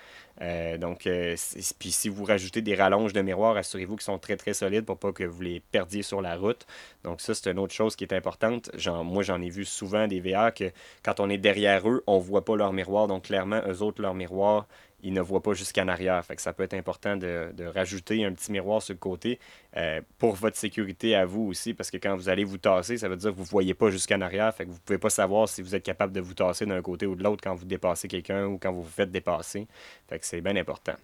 Euh, 0.41 0.77
donc, 0.77 1.07
euh, 1.07 1.35
puis 1.79 1.91
si 1.91 2.09
vous 2.09 2.23
rajoutez 2.23 2.61
des 2.61 2.75
rallonges 2.75 3.13
de 3.13 3.21
miroirs, 3.21 3.57
assurez-vous 3.57 3.95
qu'ils 3.95 4.03
sont 4.03 4.19
très 4.19 4.37
très 4.37 4.53
solides 4.53 4.85
pour 4.85 4.97
pas 4.97 5.11
que 5.11 5.23
vous 5.23 5.41
les 5.41 5.59
perdiez 5.59 6.03
sur 6.03 6.21
la 6.21 6.35
route. 6.35 6.65
Donc 7.03 7.21
ça, 7.21 7.33
c'est 7.33 7.49
une 7.49 7.59
autre 7.59 7.73
chose 7.73 7.95
qui 7.95 8.03
est 8.03 8.13
importante. 8.13 8.69
Moi, 9.03 9.23
j'en 9.23 9.41
ai 9.41 9.49
vu 9.49 9.65
souvent 9.65 10.07
des 10.07 10.19
VR 10.19 10.53
que 10.53 10.71
quand 11.03 11.19
on 11.19 11.29
est 11.29 11.37
derrière 11.37 11.89
eux, 11.89 12.03
on 12.07 12.19
voit 12.19 12.45
pas 12.45 12.55
leur 12.55 12.71
miroir. 12.71 13.07
Donc 13.07 13.23
clairement, 13.23 13.61
eux 13.67 13.81
autres, 13.81 14.01
leur 14.01 14.13
miroir, 14.13 14.67
il 15.03 15.13
ne 15.13 15.21
voit 15.21 15.41
pas 15.41 15.53
jusqu'en 15.53 15.87
arrière. 15.87 16.23
Fait 16.25 16.35
que 16.35 16.41
ça 16.41 16.53
peut 16.53 16.63
être 16.63 16.73
important 16.73 17.17
de, 17.17 17.65
rajouter 17.65 18.25
un 18.25 18.33
petit 18.33 18.51
miroir 18.51 18.81
sur 18.81 18.93
le 18.93 18.99
côté 18.99 19.39
euh, 19.75 20.01
pour 20.17 20.33
votre 20.35 20.57
sécurité 20.57 21.15
à 21.15 21.25
vous 21.25 21.43
aussi, 21.43 21.73
parce 21.73 21.91
que 21.91 21.97
quand 21.97 22.15
vous 22.15 22.29
allez 22.29 22.43
vous 22.43 22.57
tasser, 22.57 22.97
ça 22.97 23.07
veut 23.07 23.17
dire 23.17 23.31
que 23.31 23.35
vous 23.35 23.43
ne 23.43 23.47
voyez 23.47 23.73
pas 23.73 23.89
jusqu'en 23.89 24.21
arrière. 24.21 24.53
Fait 24.53 24.65
que 24.65 24.69
vous 24.69 24.77
ne 24.77 24.81
pouvez 24.81 24.99
pas 24.99 25.09
savoir 25.09 25.47
si 25.47 25.61
vous 25.61 25.75
êtes 25.75 25.83
capable 25.83 26.13
de 26.13 26.21
vous 26.21 26.33
tasser 26.33 26.65
d'un 26.65 26.81
côté 26.81 27.05
ou 27.05 27.15
de 27.15 27.23
l'autre 27.23 27.41
quand 27.43 27.55
vous 27.55 27.65
dépassez 27.65 28.07
quelqu'un 28.07 28.45
ou 28.45 28.57
quand 28.57 28.71
vous 28.71 28.83
vous 28.83 28.89
faites 28.89 29.11
dépasser. 29.11 29.67
Fait 30.07 30.19
que 30.19 30.25
c'est 30.25 30.41
bien 30.41 30.55
important. 30.55 30.95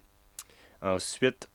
Ensuite, 0.82 1.48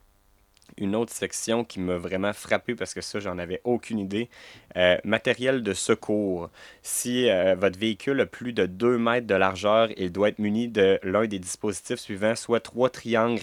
une 0.78 0.96
autre 0.96 1.14
section 1.14 1.64
qui 1.64 1.80
m'a 1.80 1.98
vraiment 1.98 2.34
frappé 2.34 2.76
parce 2.76 2.94
que 2.94 3.02
ça, 3.02 3.20
j'en 3.20 3.38
avais 3.38 3.62
aucune 3.64 4.00
idée. 4.00 4.30
Euh, 4.78 4.98
matériel 5.04 5.64
de 5.64 5.74
secours. 5.74 6.50
Si 6.84 7.30
euh, 7.30 7.56
votre 7.56 7.80
véhicule 7.80 8.20
a 8.22 8.26
plus 8.26 8.54
de 8.54 8.66
2 8.66 8.98
mètres 8.98 9.28
de 9.28 9.36
largeur, 9.36 9.90
il 9.98 10.12
doit 10.12 10.30
être 10.30 10.40
muni 10.40 10.68
de 10.68 11.00
l'un 11.04 11.26
des 11.28 11.40
dispositifs 11.40 12.00
suivants, 12.00 12.36
soit 12.36 12.60
trois 12.60 12.90
triangles 12.90 13.42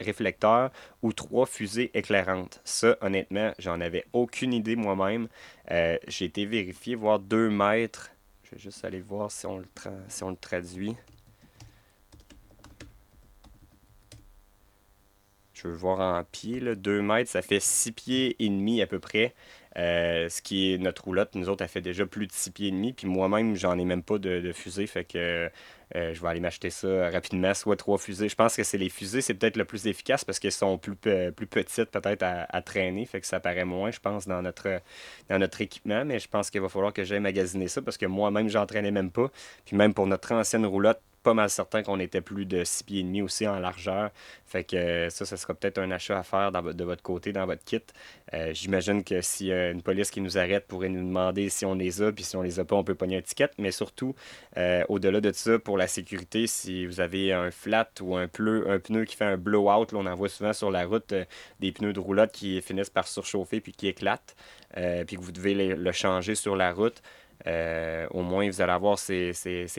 réflecteurs 0.00 0.70
ou 1.02 1.12
trois 1.12 1.46
fusées 1.46 1.90
éclairantes. 1.94 2.60
Ça, 2.64 2.96
honnêtement, 3.00 3.52
j'en 3.58 3.80
avais 3.80 4.04
aucune 4.12 4.52
idée 4.52 4.76
moi-même. 4.76 5.28
Euh, 5.70 5.98
j'ai 6.06 6.26
été 6.26 6.46
vérifié, 6.46 6.94
voir 6.94 7.18
2 7.18 7.50
mètres. 7.50 8.10
Je 8.44 8.50
vais 8.52 8.58
juste 8.60 8.84
aller 8.84 9.00
voir 9.00 9.30
si 9.30 9.46
on 9.46 9.58
le, 9.58 9.66
si 10.08 10.22
on 10.22 10.30
le 10.30 10.36
traduit. 10.36 10.96
Je 15.60 15.68
veux 15.68 15.74
voir 15.74 16.00
en 16.00 16.22
pied, 16.24 16.60
2 16.60 17.02
mètres, 17.02 17.30
ça 17.30 17.42
fait 17.42 17.60
6 17.60 17.92
pieds 17.92 18.36
et 18.38 18.48
demi 18.48 18.80
à 18.80 18.86
peu 18.86 18.98
près. 18.98 19.34
Euh, 19.76 20.28
ce 20.28 20.42
qui 20.42 20.72
est 20.72 20.78
notre 20.78 21.04
roulotte, 21.04 21.34
nous 21.34 21.48
autres, 21.48 21.62
elle 21.62 21.68
fait 21.68 21.80
déjà 21.80 22.06
plus 22.06 22.26
de 22.26 22.32
6 22.32 22.50
pieds 22.50 22.68
et 22.68 22.70
demi. 22.70 22.92
Puis 22.92 23.06
moi-même, 23.06 23.54
j'en 23.54 23.78
ai 23.78 23.84
même 23.84 24.02
pas 24.02 24.18
de, 24.18 24.52
fusée. 24.52 24.86
Fait 24.86 25.04
que 25.04 25.50
euh, 25.96 26.14
je 26.14 26.20
vais 26.20 26.28
aller 26.28 26.40
m'acheter 26.40 26.70
ça 26.70 27.10
rapidement, 27.10 27.54
soit 27.54 27.76
trois 27.76 27.98
fusées. 27.98 28.28
Je 28.28 28.34
pense 28.34 28.56
que 28.56 28.62
c'est 28.62 28.78
les 28.78 28.88
fusées, 28.88 29.20
c'est 29.20 29.34
peut-être 29.34 29.56
le 29.56 29.64
plus 29.64 29.86
efficace 29.86 30.24
parce 30.24 30.38
qu'elles 30.38 30.52
sont 30.52 30.78
plus, 30.78 30.96
plus 30.96 31.46
petites 31.46 31.90
peut-être 31.90 32.22
à, 32.22 32.62
traîner. 32.62 33.04
Fait 33.06 33.20
que 33.20 33.26
ça 33.26 33.40
paraît 33.40 33.64
moins, 33.64 33.90
je 33.90 34.00
pense, 34.00 34.26
dans 34.26 34.42
notre, 34.42 34.80
dans 35.28 35.38
notre 35.38 35.60
équipement. 35.60 36.04
Mais 36.04 36.18
je 36.18 36.28
pense 36.28 36.50
qu'il 36.50 36.60
va 36.60 36.68
falloir 36.68 36.92
que 36.92 37.04
j'aille 37.04 37.20
magasiner 37.20 37.68
ça 37.68 37.82
parce 37.82 37.98
que 37.98 38.06
moi-même, 38.06 38.48
j'entraînais 38.48 38.90
même 38.90 39.10
pas. 39.10 39.30
Puis 39.64 39.76
même 39.76 39.94
pour 39.94 40.06
notre 40.06 40.32
ancienne 40.32 40.66
roulotte, 40.66 41.00
pas 41.28 41.34
mal 41.34 41.50
certain 41.50 41.82
qu'on 41.82 42.00
était 42.00 42.22
plus 42.22 42.46
de 42.46 42.64
6 42.64 42.84
pieds 42.84 43.00
et 43.00 43.02
demi 43.02 43.20
aussi 43.20 43.46
en 43.46 43.58
largeur. 43.58 44.12
Fait 44.46 44.64
que 44.64 45.10
ça, 45.10 45.26
ce 45.26 45.36
sera 45.36 45.52
peut-être 45.52 45.76
un 45.76 45.90
achat 45.90 46.18
à 46.18 46.22
faire 46.22 46.50
de 46.52 46.84
votre 46.84 47.02
côté, 47.02 47.34
dans 47.34 47.44
votre 47.44 47.62
kit. 47.64 47.82
Euh, 48.32 48.54
j'imagine 48.54 49.04
que 49.04 49.20
si 49.20 49.52
euh, 49.52 49.72
une 49.72 49.82
police 49.82 50.10
qui 50.10 50.22
nous 50.22 50.38
arrête 50.38 50.66
pourrait 50.66 50.88
nous 50.88 51.06
demander 51.06 51.50
si 51.50 51.66
on 51.66 51.74
les 51.74 52.00
a, 52.00 52.12
puis 52.12 52.24
si 52.24 52.34
on 52.34 52.40
les 52.40 52.60
a 52.60 52.64
pas, 52.64 52.76
on 52.76 52.82
peut 52.82 52.94
pogner 52.94 53.16
une 53.16 53.20
étiquette. 53.20 53.52
Mais 53.58 53.72
surtout, 53.72 54.14
euh, 54.56 54.82
au-delà 54.88 55.20
de 55.20 55.30
ça, 55.32 55.58
pour 55.58 55.76
la 55.76 55.86
sécurité, 55.86 56.46
si 56.46 56.86
vous 56.86 57.00
avez 57.00 57.34
un 57.34 57.50
flat 57.50 57.90
ou 58.00 58.16
un 58.16 58.26
pneu, 58.26 58.70
un 58.70 58.78
pneu 58.78 59.04
qui 59.04 59.14
fait 59.14 59.26
un 59.26 59.36
blowout, 59.36 59.88
on 59.92 60.06
en 60.06 60.14
voit 60.14 60.30
souvent 60.30 60.54
sur 60.54 60.70
la 60.70 60.86
route 60.86 61.12
des 61.60 61.72
pneus 61.72 61.92
de 61.92 62.00
roulotte 62.00 62.32
qui 62.32 62.62
finissent 62.62 62.88
par 62.88 63.06
surchauffer 63.06 63.60
puis 63.60 63.72
qui 63.72 63.86
éclatent, 63.86 64.34
puis 65.06 65.16
que 65.16 65.20
vous 65.20 65.32
devez 65.32 65.74
le 65.76 65.92
changer 65.92 66.34
sur 66.34 66.56
la 66.56 66.72
route. 66.72 67.02
Euh, 67.46 68.06
au 68.10 68.22
moins, 68.22 68.48
vous 68.48 68.60
allez 68.60 68.72
avoir 68.72 68.98
ces, 68.98 69.32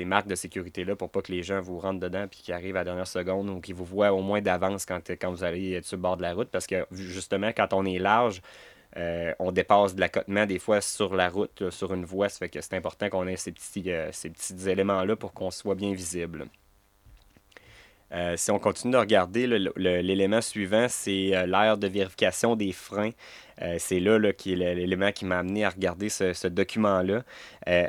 marques 0.06 0.28
de 0.28 0.36
sécurité-là 0.36 0.96
pour 0.96 1.10
pas 1.10 1.22
que 1.22 1.32
les 1.32 1.44
gens 1.44 1.62
vous 1.62 1.78
rentrent 1.80 2.00
dedans 2.00 2.26
puis 2.30 2.42
qu'ils 2.42 2.54
arrivent 2.54 2.76
à 2.78 2.80
la 2.80 2.86
dernière 2.86 3.08
seconde 3.08 3.50
ou 3.50 3.60
qu'ils 3.60 3.76
vous 3.76 3.86
voient 3.86 4.14
au 4.14 4.22
moins 4.22 4.42
d'avance 4.42 4.86
quand, 4.86 5.10
quand 5.12 5.32
vous 5.32 5.44
allez 5.44 5.74
être 5.74 5.86
sur 5.86 5.98
le 5.98 6.02
bord 6.02 6.18
de 6.18 6.22
la 6.22 6.34
route. 6.34 6.50
Parce 6.50 6.68
que 6.68 6.86
justement, 6.92 7.50
quand 7.50 7.74
on 7.74 7.86
est 7.86 8.00
large, 8.00 8.42
euh, 8.98 9.34
on 9.40 9.52
dépasse 9.52 9.96
de 9.96 10.00
l'accotement 10.00 10.46
des 10.46 10.60
fois 10.60 10.82
sur 10.82 11.16
la 11.16 11.30
route, 11.30 11.70
sur 11.70 11.94
une 11.94 12.06
voie. 12.06 12.30
Ça 12.30 12.40
fait 12.40 12.50
que 12.50 12.62
c'est 12.62 12.76
important 12.76 13.10
qu'on 13.10 13.28
ait 13.28 13.36
ces 13.36 13.52
petits, 13.52 13.92
euh, 13.92 14.12
ces 14.12 14.30
petits 14.30 14.70
éléments-là 14.70 15.16
pour 15.16 15.34
qu'on 15.34 15.52
soit 15.52 15.76
bien 15.76 15.94
visible. 15.94 16.48
Euh, 18.12 18.36
si 18.38 18.50
on 18.52 18.60
continue 18.60 18.94
de 18.94 18.98
regarder, 18.98 19.48
l'élément 19.48 20.42
suivant, 20.42 20.88
c'est 20.90 21.36
euh, 21.36 21.76
de 21.76 21.88
vérification 21.88 22.56
des 22.56 22.72
freins. 22.72 23.12
Euh, 23.62 23.76
c'est 23.78 24.00
là, 24.00 24.34
qui 24.34 24.54
est 24.54 24.56
l'élément 24.56 25.12
qui 25.12 25.26
m'a 25.26 25.40
amené 25.40 25.66
à 25.66 25.70
regarder 25.70 26.10
ce, 26.10 26.48
document-là. 26.48 27.24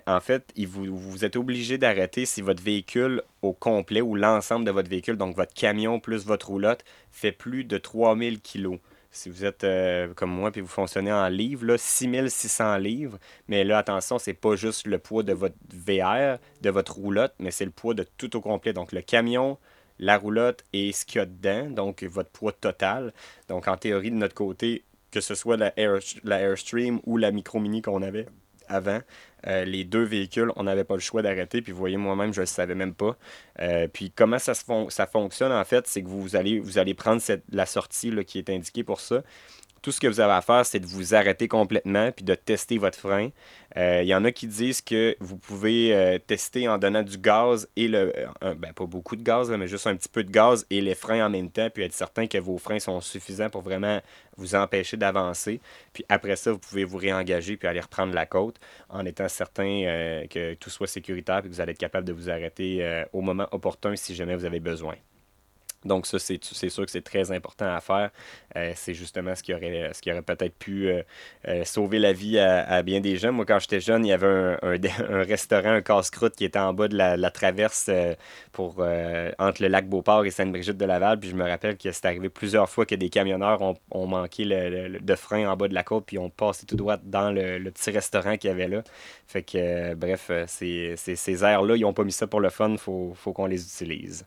en 0.06 0.20
fait, 0.20 0.52
vous, 0.66 1.24
êtes 1.24 1.36
obligé 1.36 1.78
d'arrêter 1.78 2.26
si 2.26 2.42
votre 2.42 2.62
véhicule 2.62 3.22
au 3.42 3.52
complet 3.52 4.00
ou 4.00 4.16
l'ensemble 4.16 4.64
de 4.64 4.70
votre 4.70 4.90
véhicule, 4.90 5.16
donc 5.16 5.36
votre 5.36 5.54
camion 5.54 6.00
plus 6.00 6.26
votre 6.26 6.48
roulotte, 6.48 6.84
fait 7.12 7.32
plus 7.32 7.64
de 7.64 7.78
3000 7.78 8.40
kg. 8.40 8.78
Si 9.12 9.28
vous 9.28 9.44
êtes 9.44 9.66
comme 10.14 10.30
moi 10.30 10.52
puis 10.52 10.60
vous 10.60 10.68
fonctionnez 10.68 11.12
en 11.12 11.28
livres, 11.28 11.64
là, 11.66 11.78
6600 11.78 12.76
livres. 12.78 13.18
Mais 13.48 13.64
là, 13.64 13.78
attention, 13.78 14.18
c'est 14.18 14.34
pas 14.34 14.56
juste 14.56 14.86
le 14.86 14.98
poids 14.98 15.22
de 15.22 15.32
votre 15.32 15.56
VR, 15.72 16.38
de 16.62 16.70
votre 16.70 16.96
roulotte, 16.96 17.34
mais 17.38 17.50
c'est 17.50 17.64
le 17.64 17.70
poids 17.70 17.94
de 17.94 18.04
tout 18.18 18.36
au 18.36 18.40
complet. 18.40 18.72
Donc 18.72 18.92
le 18.92 19.02
camion, 19.02 19.58
la 20.00 20.18
roulotte 20.18 20.64
et 20.72 20.90
ce 20.92 21.04
qu'il 21.04 21.18
y 21.18 21.22
a 21.22 21.26
dedans, 21.26 21.70
donc 21.70 22.02
votre 22.02 22.30
poids 22.30 22.52
total. 22.52 23.12
Donc 23.48 23.68
en 23.68 23.76
théorie, 23.76 24.10
de 24.10 24.16
notre 24.16 24.34
côté, 24.34 24.82
que 25.12 25.20
ce 25.20 25.34
soit 25.34 25.56
la, 25.56 25.72
Air, 25.78 25.98
Airstream 26.28 27.00
ou 27.06 27.16
la 27.16 27.30
Micro 27.30 27.60
Mini 27.60 27.82
qu'on 27.82 28.02
avait 28.02 28.26
avant, 28.68 29.00
euh, 29.46 29.64
les 29.64 29.84
deux 29.84 30.04
véhicules, 30.04 30.52
on 30.56 30.62
n'avait 30.62 30.84
pas 30.84 30.94
le 30.94 31.00
choix 31.00 31.22
d'arrêter. 31.22 31.60
Puis 31.60 31.72
vous 31.72 31.78
voyez, 31.78 31.96
moi-même, 31.96 32.32
je 32.32 32.40
ne 32.40 32.42
le 32.42 32.46
savais 32.46 32.74
même 32.74 32.94
pas. 32.94 33.16
Euh, 33.60 33.88
puis 33.88 34.12
comment 34.14 34.38
ça, 34.38 34.54
ça 34.54 35.06
fonctionne, 35.06 35.52
en 35.52 35.64
fait, 35.64 35.86
c'est 35.86 36.02
que 36.02 36.08
vous 36.08 36.36
allez, 36.36 36.94
prendre 36.94 37.20
la 37.50 37.66
sortie 37.66 38.12
qui 38.24 38.38
est 38.38 38.48
indiquée 38.48 38.84
pour 38.84 39.00
ça 39.00 39.22
tout 39.82 39.92
ce 39.92 40.00
que 40.00 40.06
vous 40.06 40.20
avez 40.20 40.32
à 40.32 40.42
faire, 40.42 40.66
c'est 40.66 40.80
de 40.80 40.86
vous 40.86 41.14
arrêter 41.14 41.48
complètement 41.48 42.12
puis 42.12 42.24
de 42.24 42.34
tester 42.34 42.78
votre 42.78 42.98
frein. 42.98 43.30
Il 43.76 43.80
euh, 43.80 44.02
y 44.02 44.14
en 44.14 44.24
a 44.24 44.32
qui 44.32 44.46
disent 44.46 44.80
que 44.82 45.16
vous 45.20 45.36
pouvez 45.36 45.94
euh, 45.94 46.18
tester 46.18 46.68
en 46.68 46.76
donnant 46.76 47.02
du 47.02 47.16
gaz 47.16 47.68
et 47.76 47.88
le. 47.88 48.12
Euh, 48.42 48.54
ben, 48.54 48.72
pas 48.72 48.86
beaucoup 48.86 49.16
de 49.16 49.22
gaz, 49.22 49.50
mais 49.50 49.68
juste 49.68 49.86
un 49.86 49.96
petit 49.96 50.08
peu 50.08 50.24
de 50.24 50.30
gaz 50.30 50.66
et 50.70 50.80
les 50.80 50.94
freins 50.94 51.26
en 51.26 51.30
même 51.30 51.50
temps, 51.50 51.70
puis 51.70 51.84
être 51.84 51.92
certain 51.92 52.26
que 52.26 52.38
vos 52.38 52.58
freins 52.58 52.80
sont 52.80 53.00
suffisants 53.00 53.48
pour 53.48 53.62
vraiment 53.62 54.00
vous 54.36 54.54
empêcher 54.54 54.96
d'avancer. 54.96 55.60
Puis 55.92 56.04
après 56.08 56.36
ça, 56.36 56.52
vous 56.52 56.58
pouvez 56.58 56.84
vous 56.84 56.98
réengager 56.98 57.56
puis 57.56 57.68
aller 57.68 57.80
reprendre 57.80 58.12
la 58.14 58.26
côte 58.26 58.56
en 58.88 59.04
étant 59.06 59.28
certain 59.28 60.24
que 60.30 60.54
tout 60.54 60.70
soit 60.70 60.86
sécuritaire 60.86 61.38
et 61.38 61.42
que 61.42 61.48
vous 61.48 61.60
allez 61.60 61.72
être 61.72 61.78
capable 61.78 62.06
de 62.06 62.12
vous 62.12 62.30
arrêter 62.30 63.04
au 63.12 63.20
moment 63.20 63.46
opportun 63.52 63.96
si 63.96 64.14
jamais 64.14 64.34
vous 64.36 64.44
avez 64.44 64.60
besoin. 64.60 64.94
Donc 65.84 66.06
ça, 66.06 66.18
c'est 66.18 66.68
sûr 66.68 66.84
que 66.84 66.90
c'est 66.90 67.00
très 67.00 67.32
important 67.32 67.74
à 67.74 67.80
faire. 67.80 68.10
Euh, 68.56 68.72
c'est 68.76 68.92
justement 68.92 69.34
ce 69.34 69.42
qui 69.42 69.54
aurait, 69.54 69.92
ce 69.94 70.02
qui 70.02 70.10
aurait 70.12 70.22
peut-être 70.22 70.54
pu 70.58 70.88
euh, 70.88 71.02
euh, 71.48 71.64
sauver 71.64 71.98
la 71.98 72.12
vie 72.12 72.38
à, 72.38 72.82
bien 72.82 73.00
des 73.00 73.16
gens. 73.16 73.32
Moi, 73.32 73.46
quand 73.46 73.58
j'étais 73.60 73.80
jeune, 73.80 74.04
il 74.04 74.10
y 74.10 74.12
avait 74.12 74.26
un, 74.26 74.58
un, 74.62 75.22
restaurant, 75.24 75.70
un 75.70 75.80
casse-croûte 75.80 76.36
qui 76.36 76.44
était 76.44 76.58
en 76.58 76.74
bas 76.74 76.88
de 76.88 76.96
la, 76.96 77.30
traverse 77.30 77.90
pour, 78.52 78.84
entre 79.38 79.62
le 79.62 79.68
lac 79.68 79.88
Beauport 79.88 80.26
et 80.26 80.30
Sainte-Brigitte 80.30 80.76
de 80.76 80.84
Laval. 80.84 81.18
Puis 81.18 81.30
je 81.30 81.36
me 81.36 81.48
rappelle 81.48 81.78
que 81.78 81.90
c'est 81.92 82.04
arrivé 82.04 82.28
plusieurs 82.28 82.68
fois 82.68 82.84
que 82.84 82.94
des 82.94 83.08
camionneurs 83.08 83.62
ont, 83.62 83.76
ont 83.90 84.06
manqué 84.06 84.44
le, 84.44 84.98
de 84.98 85.14
frein 85.14 85.48
en 85.48 85.56
bas 85.56 85.68
de 85.68 85.74
la 85.74 85.82
côte 85.82 86.04
puis 86.06 86.18
ont 86.18 86.30
passé 86.30 86.66
tout 86.66 86.76
droit 86.76 86.98
dans 87.02 87.30
le, 87.30 87.70
petit 87.70 87.90
restaurant 87.90 88.36
qu'il 88.36 88.50
y 88.50 88.52
avait 88.52 88.68
là. 88.68 88.82
Fait 89.26 89.42
que, 89.42 89.94
bref, 89.94 90.30
ces, 90.46 90.94
ces 90.96 91.44
aires-là, 91.44 91.76
ils 91.76 91.82
n'ont 91.82 91.94
pas 91.94 92.04
mis 92.04 92.12
ça 92.12 92.26
pour 92.26 92.40
le 92.40 92.50
fun. 92.50 92.70
Il 92.70 92.78
faut, 92.78 93.12
faut 93.14 93.32
qu'on 93.32 93.46
les 93.46 93.62
utilise. 93.62 94.26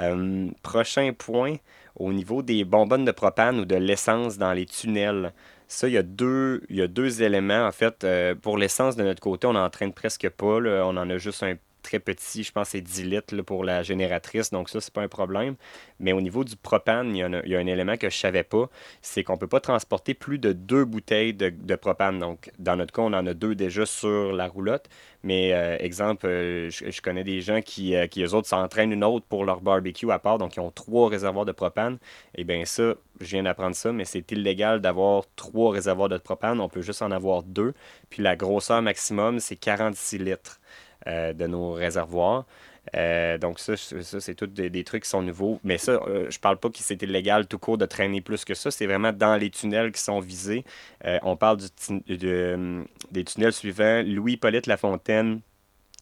Euh, 0.00 0.50
prochain 0.62 1.12
point, 1.12 1.56
au 1.96 2.12
niveau 2.12 2.42
des 2.42 2.64
bonbonnes 2.64 3.04
de 3.04 3.12
propane 3.12 3.60
ou 3.60 3.64
de 3.64 3.76
l'essence 3.76 4.38
dans 4.38 4.52
les 4.52 4.66
tunnels. 4.66 5.32
Ça, 5.68 5.88
il 5.88 5.94
y 5.94 5.98
a 5.98 6.02
deux, 6.02 6.62
y 6.70 6.82
a 6.82 6.88
deux 6.88 7.22
éléments. 7.22 7.66
En 7.66 7.72
fait, 7.72 8.04
euh, 8.04 8.34
pour 8.34 8.58
l'essence 8.58 8.96
de 8.96 9.04
notre 9.04 9.20
côté, 9.20 9.46
on 9.46 9.52
n'en 9.52 9.70
traîne 9.70 9.92
presque 9.92 10.28
pas. 10.30 10.46
On 10.46 10.96
en 10.96 11.10
a 11.10 11.18
juste 11.18 11.42
un 11.42 11.56
très 11.82 11.98
petit, 11.98 12.42
je 12.42 12.52
pense 12.52 12.70
c'est 12.70 12.80
10 12.80 13.04
litres 13.04 13.42
pour 13.42 13.64
la 13.64 13.82
génératrice, 13.82 14.50
donc 14.50 14.68
ça, 14.68 14.80
c'est 14.80 14.92
pas 14.92 15.02
un 15.02 15.08
problème. 15.08 15.56
Mais 15.98 16.12
au 16.12 16.20
niveau 16.20 16.44
du 16.44 16.56
propane, 16.56 17.14
il 17.14 17.18
y, 17.18 17.22
a, 17.22 17.58
un 17.58 17.66
élément 17.66 17.96
que 17.96 18.08
je 18.08 18.16
savais 18.16 18.42
pas, 18.44 18.68
c'est 19.02 19.24
qu'on 19.24 19.36
peut 19.36 19.46
pas 19.48 19.60
transporter 19.60 20.14
plus 20.14 20.38
de 20.38 20.52
deux 20.52 20.84
bouteilles 20.84 21.34
de, 21.34 21.76
propane. 21.76 22.18
Donc, 22.18 22.50
dans 22.58 22.76
notre 22.76 22.92
cas, 22.92 23.02
on 23.02 23.12
en 23.12 23.26
a 23.26 23.34
deux 23.34 23.54
déjà 23.54 23.86
sur 23.86 24.32
la 24.32 24.48
roulotte. 24.48 24.88
Mais, 25.22 25.52
euh, 25.52 25.76
exemple, 25.78 26.26
euh, 26.26 26.70
je, 26.70 27.00
connais 27.02 27.24
des 27.24 27.40
gens 27.42 27.60
qui, 27.60 27.94
euh, 27.94 28.06
qui 28.06 28.22
eux 28.22 28.34
autres, 28.34 28.48
s'entraînent 28.48 28.92
une 28.92 29.04
autre 29.04 29.26
pour 29.28 29.44
leur 29.44 29.60
barbecue 29.60 30.10
à 30.10 30.18
part, 30.18 30.38
donc 30.38 30.56
ils 30.56 30.60
ont 30.60 30.70
trois 30.70 31.08
réservoirs 31.10 31.44
de 31.44 31.52
propane. 31.52 31.98
Eh 32.34 32.44
bien 32.44 32.64
ça, 32.64 32.94
je 33.20 33.26
viens 33.26 33.42
d'apprendre 33.42 33.76
ça, 33.76 33.92
mais 33.92 34.04
c'est 34.04 34.30
illégal 34.32 34.80
d'avoir 34.80 35.24
trois 35.36 35.72
réservoirs 35.72 36.08
de 36.08 36.18
propane. 36.18 36.60
On 36.60 36.68
peut 36.68 36.82
juste 36.82 37.02
en 37.02 37.10
avoir 37.10 37.42
deux. 37.42 37.74
Puis 38.08 38.22
la 38.22 38.36
grosseur 38.36 38.80
maximum, 38.82 39.40
c'est 39.40 39.56
46 39.56 40.18
litres. 40.18 40.60
Euh, 41.06 41.32
de 41.32 41.46
nos 41.46 41.72
réservoirs. 41.72 42.44
Euh, 42.94 43.38
donc 43.38 43.58
ça, 43.58 43.74
c'est 43.74 44.34
tous 44.34 44.46
des, 44.46 44.84
trucs 44.84 45.04
qui 45.04 45.08
sont 45.08 45.22
nouveaux. 45.22 45.58
Mais 45.64 45.78
ça, 45.78 45.92
euh, 45.92 46.26
je 46.28 46.38
parle 46.38 46.58
pas 46.58 46.68
que 46.68 46.76
c'est 46.78 47.00
illégal 47.00 47.46
tout 47.46 47.58
court 47.58 47.78
de 47.78 47.86
traîner 47.86 48.20
plus 48.20 48.44
que 48.44 48.52
ça. 48.52 48.70
C'est 48.70 48.84
vraiment 48.84 49.10
dans 49.10 49.36
les 49.36 49.48
tunnels 49.48 49.92
qui 49.92 50.02
sont 50.02 50.20
visés. 50.20 50.62
on 51.22 51.36
parle 51.36 51.56
des 51.56 53.24
tunnels 53.24 53.52
suivants. 53.54 54.02
Louis-Polyte 54.04 54.66
Lafontaine, 54.66 55.40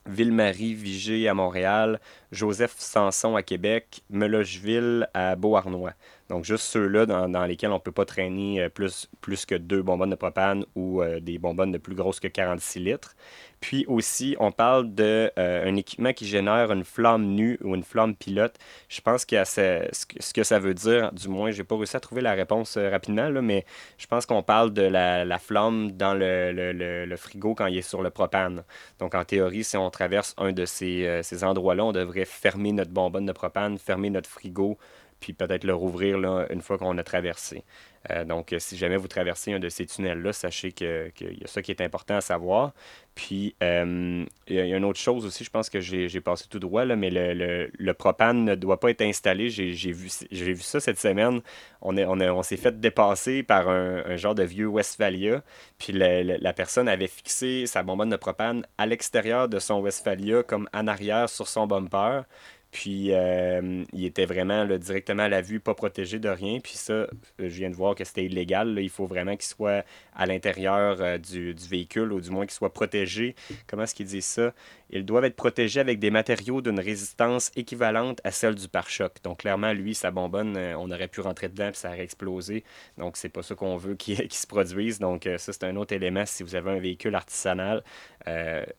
Ville-Marie 0.07 0.75
Vigée 0.75 1.29
à 1.29 1.35
Montréal, 1.35 2.01
Joseph 2.33 2.75
Sanson 2.79 3.37
à 3.37 3.43
Québec, 3.43 4.03
Melogeville 4.11 5.09
à 5.15 5.37
Beauharnois. 5.37 5.93
Donc 6.29 6.45
juste 6.45 6.65
ceux-là 6.65 7.07
dans, 7.07 7.47
lesquels 7.47 7.71
on 7.71 7.75
ne 7.75 7.79
peut 7.79 7.93
pas 7.93 8.05
traîner 8.05 8.69
plus, 8.69 9.09
plus 9.23 9.47
que 9.47 9.55
deux 9.55 9.83
bonbonnes 9.83 10.11
de 10.11 10.15
propane 10.15 10.67
ou 10.75 11.03
des 11.23 11.39
bonbonnes 11.39 11.73
de 11.73 11.79
plus 11.79 11.95
grosses 11.95 12.21
que 12.21 12.29
46 12.29 12.81
litres. 12.81 13.15
Puis 13.61 13.85
aussi, 13.89 14.37
on 14.39 14.53
parle 14.53 14.89
d'un 14.95 15.31
euh, 15.39 15.75
équipement 15.75 16.13
qui 16.13 16.27
génère 16.27 16.71
une 16.71 16.85
flamme 16.85 17.25
nue 17.25 17.59
ou 17.63 17.75
une 17.75 17.83
flamme 17.83 18.15
pilote. 18.15 18.55
Je 18.89 19.01
pense 19.01 19.25
que 19.25 19.43
ce 19.45 20.33
que 20.33 20.45
ça 20.45 20.59
veut 20.59 20.75
dire, 20.75 21.13
du 21.13 21.29
moins, 21.29 21.51
j'ai 21.51 21.65
pas 21.65 21.77
réussi 21.77 21.97
à 21.97 22.01
trouver 22.01 22.21
la 22.21 22.35
réponse 22.35 22.77
euh, 22.77 22.89
rapidement, 22.89 23.31
mais 23.43 23.65
je 23.99 24.07
pense 24.07 24.27
qu'on 24.27 24.43
parle 24.43 24.73
de 24.73 24.83
la, 24.83 25.39
flamme 25.39 25.93
dans 25.93 26.15
le, 26.15 27.15
frigo 27.17 27.55
quand 27.55 27.67
il 27.67 27.79
est 27.79 27.83
sur 27.83 28.03
le 28.03 28.11
propane. 28.11 28.63
Donc, 29.01 29.15
en 29.15 29.25
théorie, 29.25 29.65
si 29.65 29.77
on 29.77 29.91
traverse 29.91 30.35
un 30.39 30.53
de 30.53 30.65
ces, 30.65 31.07
euh, 31.07 31.23
ces 31.23 31.43
endroits-là, 31.43 31.85
on 31.85 31.93
devrait 31.93 32.18
fermer 32.25 32.73
notre 32.73 32.91
bonbonne 32.91 33.27
de 33.27 33.33
propane, 33.33 33.79
fermer 33.79 34.11
notre 34.11 34.29
frigo, 34.29 34.79
puis 35.21 35.33
peut-être 35.33 35.65
le 35.65 35.75
rouvrir 35.75 36.19
une 36.51 36.63
fois 36.63 36.79
qu'on 36.79 36.97
a 36.99 37.03
traversé. 37.03 37.65
Euh, 38.11 38.25
donc, 38.25 38.55
si 38.59 38.77
jamais 38.77 38.97
vous 38.97 39.09
traversez 39.09 39.53
un 39.53 39.59
de 39.59 39.69
ces 39.69 39.87
tunnels-là, 39.87 40.33
sachez 40.33 40.73
qu'il 40.73 41.13
y 41.21 41.45
a 41.45 41.47
ça 41.47 41.63
qui 41.63 41.71
est 41.71 41.81
important 41.81 42.17
à 42.17 42.21
savoir. 42.21 42.73
Puis, 43.15 43.57
euh, 43.63 44.25
il 44.47 44.55
y 44.55 44.61
a 44.61 44.77
une 44.77 44.85
autre 44.85 45.01
chose 45.01 45.27
aussi, 45.27 45.43
je 45.43 45.51
pense 45.51 45.69
que 45.69 45.81
j'ai 45.81 46.21
passé 46.21 46.47
tout 46.49 46.61
droit, 46.61 46.85
mais 46.85 47.11
le, 47.11 47.93
propane 47.93 48.45
ne 48.45 48.55
doit 48.55 48.79
pas 48.79 48.91
être 48.91 49.03
installé. 49.03 49.51
J'ai 49.51 49.93
vu, 49.93 50.09
vu 50.31 50.57
ça 50.59 50.79
cette 50.79 51.01
semaine. 51.01 51.41
On, 51.83 51.97
on, 51.99 52.21
on 52.21 52.43
s'est 52.43 52.57
fait 52.57 52.79
dépasser 52.79 53.43
par 53.43 53.69
un, 53.69 54.17
genre 54.17 54.37
de 54.37 54.45
vieux 54.45 54.67
Westphalia. 54.67 55.43
Puis, 55.79 55.93
la 55.93 56.53
personne 56.53 56.89
avait 56.89 57.09
fixé 57.09 57.67
sa 57.67 57.83
bonbonne 57.83 58.11
de 58.11 58.17
propane 58.17 58.65
à 58.79 58.87
l'extérieur 58.87 59.49
de 59.49 59.59
son 59.59 59.81
Westphalia, 59.81 60.45
comme 60.45 60.69
en 60.73 60.87
arrière 60.87 61.29
sur 61.29 61.49
son 61.49 61.67
bumper. 61.67 62.23
Puis 62.71 63.13
euh, 63.13 63.85
il 63.95 64.05
était 64.05 64.27
vraiment 64.27 64.67
directement 64.67 65.23
à 65.23 65.29
la 65.29 65.41
vue, 65.41 65.59
pas 65.59 65.75
protégé 65.75 66.19
de 66.19 66.29
rien. 66.29 66.61
Puis 66.61 66.75
ça, 66.75 67.07
je 67.39 67.47
viens 67.47 67.71
de 67.71 67.75
voir 67.75 67.95
que 67.95 68.05
c'était 68.05 68.25
illégal. 68.25 68.79
Il 68.79 68.91
faut 68.91 69.07
vraiment 69.07 69.37
qu'il 69.37 69.47
soit 69.47 69.85
à 70.15 70.27
l'intérieur 70.27 70.99
euh, 71.01 71.19
du, 71.19 71.55
véhicule, 71.55 72.13
ou 72.13 72.21
du 72.21 72.31
moins 72.31 72.45
qu'il 72.45 72.53
soit 72.53 72.73
protégé. 72.73 73.35
Comment 73.67 73.85
est-ce 73.85 73.95
qu'ils 73.95 74.07
disent 74.07 74.27
ça? 74.27 74.53
Ils 74.91 75.05
doivent 75.05 75.25
être 75.25 75.37
protégés 75.37 75.81
avec 75.81 75.99
des 75.99 76.11
matériaux 76.11 76.61
d'une 76.61 76.79
résistance 76.81 77.51
équivalente 77.57 78.21
à 78.25 78.33
celle 78.33 78.55
du 78.55 78.69
pare-choc. 78.69 79.17
Donc 79.23 79.39
clairement, 79.39 79.73
lui, 79.73 79.95
sa 79.95 80.11
bonbonne, 80.11 80.57
euh, 80.57 80.79
on 80.79 80.91
aurait 80.91 81.09
pu 81.09 81.21
rentrer 81.23 81.49
dedans 81.49 81.71
et 81.71 81.75
ça 81.75 81.89
aurait 81.89 82.05
explosé. 82.05 82.65
Donc 82.99 83.17
c'est 83.17 83.31
pas 83.31 83.43
ça 83.43 83.55
qu'on 83.55 83.79
veut 83.79 83.95
qu'il 83.97 84.33
se 84.33 84.47
produise. 84.47 84.99
Donc 84.99 85.27
ça, 85.39 85.53
c'est 85.53 85.65
un 85.65 85.77
autre 85.77 85.95
élément. 85.95 86.27
Si 86.27 86.43
vous 86.43 86.55
avez 86.55 86.71
un 86.71 86.81
véhicule 86.81 87.15
artisanal, 87.15 87.83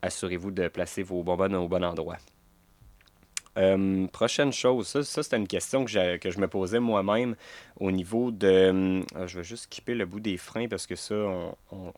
assurez-vous 0.02 0.52
de 0.52 0.68
placer 0.68 1.02
vos 1.02 1.24
bonbonnes 1.24 1.56
au 1.56 1.68
bon 1.68 1.84
endroit. 1.84 2.18
Euh, 3.60 4.08
prochaine 4.08 4.54
chose, 4.54 4.88
ça, 4.88 5.04
c'était 5.04 5.38
une 5.38 5.48
question 5.48 5.84
que, 5.84 6.18
que 6.18 6.32
je 6.32 6.40
me 6.40 6.48
posais 6.48 6.80
moi-même 6.80 7.36
au 7.80 7.92
niveau 7.92 8.32
de... 8.32 8.48
Euh, 8.48 9.28
je 9.28 9.38
vais 9.38 9.44
juste 9.44 9.66
skipper 9.66 9.96
le 9.96 10.06
bout 10.06 10.22
des 10.22 10.38
freins 10.38 10.68
parce 10.68 10.88
que 10.88 10.96
ça, 10.96 11.16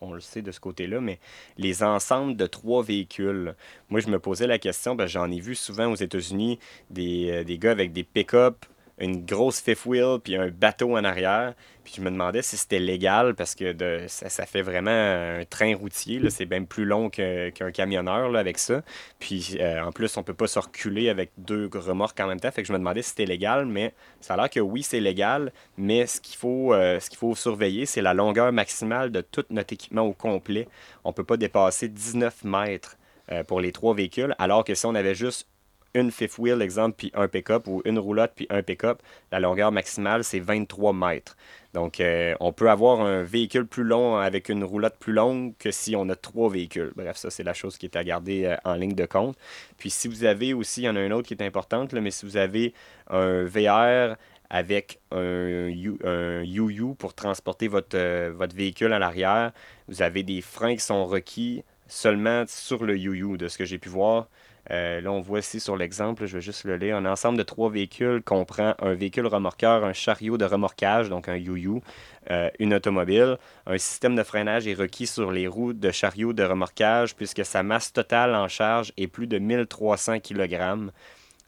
on, 0.01 0.13
le 0.13 0.21
sait 0.21 0.41
de 0.41 0.51
ce 0.51 0.59
côté-là, 0.59 1.01
mais 1.01 1.19
les 1.57 1.83
ensembles 1.83 2.35
de 2.35 2.47
trois 2.47 2.81
véhicules. 2.83 3.55
Moi, 3.89 3.99
je 3.99 4.07
me 4.07 4.19
posais 4.19 4.47
la 4.47 4.57
question, 4.57 4.97
j'en 5.05 5.29
ai 5.29 5.39
vu 5.39 5.53
souvent 5.55 5.91
aux 5.91 5.95
États-Unis 5.95 6.57
des, 6.89 7.29
euh, 7.29 7.43
des 7.43 7.59
gars 7.59 7.71
avec 7.71 7.93
des 7.93 8.03
pick-up 8.03 8.65
une 9.01 9.25
grosse 9.25 9.59
fifth 9.59 9.85
wheel 9.85 10.19
puis 10.23 10.35
un 10.35 10.49
bateau 10.49 10.95
en 10.95 11.03
arrière. 11.03 11.53
Puis 11.83 11.95
je 11.97 12.01
me 12.01 12.11
demandais 12.11 12.43
si 12.43 12.55
c'était 12.55 12.79
légal 12.79 13.33
parce 13.33 13.55
que 13.55 13.75
ça, 14.07 14.45
fait 14.45 14.61
vraiment 14.61 14.91
un 14.91 15.43
train 15.45 15.75
routier. 15.75 16.21
C'est 16.29 16.45
même 16.45 16.67
plus 16.67 16.85
long 16.85 17.09
qu'un 17.09 17.71
camionneur 17.73 18.29
là, 18.29 18.39
avec 18.39 18.59
ça. 18.59 18.83
Puis 19.19 19.57
euh, 19.59 19.83
en 19.83 19.91
plus, 19.91 20.15
on 20.17 20.23
peut 20.23 20.35
pas 20.35 20.47
se 20.47 20.59
reculer 20.59 21.09
avec 21.09 21.31
deux 21.37 21.69
remorques 21.73 22.19
en 22.19 22.27
même 22.27 22.39
temps. 22.39 22.51
Fait 22.51 22.61
que 22.61 22.67
je 22.67 22.73
me 22.73 22.77
demandais 22.77 23.01
si 23.01 23.09
c'était 23.09 23.25
légal, 23.25 23.65
mais 23.65 23.93
ça 24.19 24.35
a 24.35 24.37
l'air 24.37 24.49
que 24.49 24.59
oui, 24.59 24.83
c'est 24.83 24.99
légal. 24.99 25.51
Mais 25.77 26.05
ce 26.05 26.21
qu'il 26.21 26.37
faut, 26.37 26.73
euh, 26.73 26.99
surveiller, 27.33 27.87
c'est 27.87 28.01
la 28.01 28.13
longueur 28.13 28.51
maximale 28.51 29.11
de 29.11 29.21
tout 29.21 29.45
notre 29.49 29.73
équipement 29.73 30.03
au 30.03 30.13
complet. 30.13 30.67
On 31.03 31.13
peut 31.13 31.23
pas 31.23 31.37
dépasser 31.37 31.87
19 31.89 32.43
mètres 32.43 32.97
euh, 33.31 33.43
pour 33.43 33.61
les 33.61 33.71
trois 33.71 33.95
véhicules, 33.95 34.35
alors 34.37 34.63
que 34.63 34.75
si 34.75 34.85
on 34.85 34.93
avait 34.93 35.15
juste 35.15 35.47
une 35.93 36.11
fifth 36.11 36.37
wheel, 36.37 36.61
exemple, 36.61 36.95
puis 36.97 37.11
un 37.13 37.27
pick-up, 37.27 37.67
ou 37.67 37.81
une 37.85 37.99
roulotte, 37.99 38.31
puis 38.35 38.47
un 38.49 38.63
pick-up, 38.63 39.01
la 39.31 39.39
longueur 39.39 39.71
maximale, 39.71 40.23
c'est 40.23 40.39
23 40.39 40.93
mètres. 40.93 41.35
Donc, 41.73 41.99
euh, 42.01 42.35
on 42.39 42.51
peut 42.51 42.69
avoir 42.69 43.01
un 43.01 43.23
véhicule 43.23 43.65
plus 43.65 43.83
long 43.83 44.17
avec 44.17 44.49
une 44.49 44.63
roulotte 44.63 44.97
plus 44.99 45.13
longue 45.13 45.53
que 45.57 45.71
si 45.71 45.95
on 45.95 46.09
a 46.09 46.15
trois 46.15 46.49
véhicules. 46.49 46.91
Bref, 46.95 47.15
ça, 47.15 47.29
c'est 47.29 47.43
la 47.43 47.53
chose 47.53 47.77
qui 47.77 47.85
est 47.85 47.95
à 47.95 48.03
garder 48.03 48.45
euh, 48.45 48.57
en 48.65 48.75
ligne 48.75 48.95
de 48.95 49.05
compte. 49.05 49.37
Puis, 49.77 49.89
si 49.89 50.07
vous 50.07 50.25
avez 50.25 50.53
aussi, 50.53 50.81
il 50.81 50.85
y 50.85 50.89
en 50.89 50.95
a 50.95 51.01
une 51.01 51.13
autre 51.13 51.27
qui 51.27 51.33
est 51.33 51.43
importante, 51.43 51.93
mais 51.93 52.11
si 52.11 52.25
vous 52.25 52.37
avez 52.37 52.73
un 53.09 53.45
VR 53.45 54.17
avec 54.49 54.99
un, 55.11 55.69
UU 55.69 56.95
pour 56.97 57.13
transporter 57.13 57.69
votre, 57.69 57.97
euh, 57.97 58.33
votre 58.35 58.53
véhicule 58.53 58.91
à 58.91 58.99
l'arrière, 58.99 59.53
vous 59.87 60.01
avez 60.01 60.23
des 60.23 60.41
freins 60.41 60.75
qui 60.75 60.83
sont 60.83 61.05
requis 61.05 61.63
seulement 61.87 62.43
sur 62.47 62.83
le 62.83 62.97
UU, 62.97 63.37
de 63.37 63.47
ce 63.47 63.57
que 63.57 63.65
j'ai 63.65 63.77
pu 63.77 63.87
voir. 63.87 64.27
Euh, 64.69 65.01
là, 65.01 65.11
on 65.11 65.21
voit 65.21 65.39
ici 65.39 65.59
sur 65.59 65.75
l'exemple, 65.75 66.25
je 66.25 66.37
vais 66.37 66.41
juste 66.41 66.65
le 66.65 66.77
lire. 66.77 66.95
Un 66.95 67.05
ensemble 67.05 67.37
de 67.37 67.43
trois 67.43 67.69
véhicules 67.69 68.21
comprend 68.21 68.75
un 68.79 68.93
véhicule 68.93 69.25
remorqueur, 69.25 69.83
un 69.83 69.93
chariot 69.93 70.37
de 70.37 70.45
remorquage, 70.45 71.09
donc 71.09 71.27
un 71.27 71.35
UU, 71.35 71.81
euh, 72.29 72.49
une 72.59 72.73
automobile. 72.73 73.37
Un 73.65 73.77
système 73.77 74.15
de 74.15 74.23
freinage 74.23 74.67
est 74.67 74.75
requis 74.75 75.07
sur 75.07 75.31
les 75.31 75.47
roues 75.47 75.73
de 75.73 75.91
chariot 75.91 76.33
de 76.33 76.43
remorquage 76.43 77.15
puisque 77.15 77.43
sa 77.43 77.63
masse 77.63 77.91
totale 77.91 78.35
en 78.35 78.47
charge 78.47 78.93
est 78.97 79.07
plus 79.07 79.27
de 79.27 79.39
1300 79.39 80.19
kg. 80.19 80.91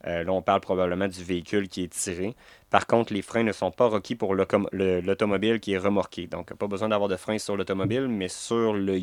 Euh, 0.05 0.23
là, 0.23 0.31
on 0.33 0.41
parle 0.41 0.61
probablement 0.61 1.07
du 1.07 1.23
véhicule 1.23 1.69
qui 1.69 1.83
est 1.83 1.93
tiré. 1.93 2.35
Par 2.69 2.87
contre, 2.87 3.13
les 3.13 3.21
freins 3.21 3.43
ne 3.43 3.51
sont 3.51 3.71
pas 3.71 3.87
requis 3.87 4.15
pour 4.15 4.35
l'automobile 4.35 5.59
qui 5.59 5.73
est 5.73 5.77
remorqué. 5.77 6.27
Donc, 6.27 6.53
pas 6.55 6.67
besoin 6.67 6.89
d'avoir 6.89 7.07
de 7.07 7.15
freins 7.15 7.37
sur 7.37 7.55
l'automobile, 7.55 8.07
mais 8.07 8.27
sur 8.27 8.73
le 8.73 8.97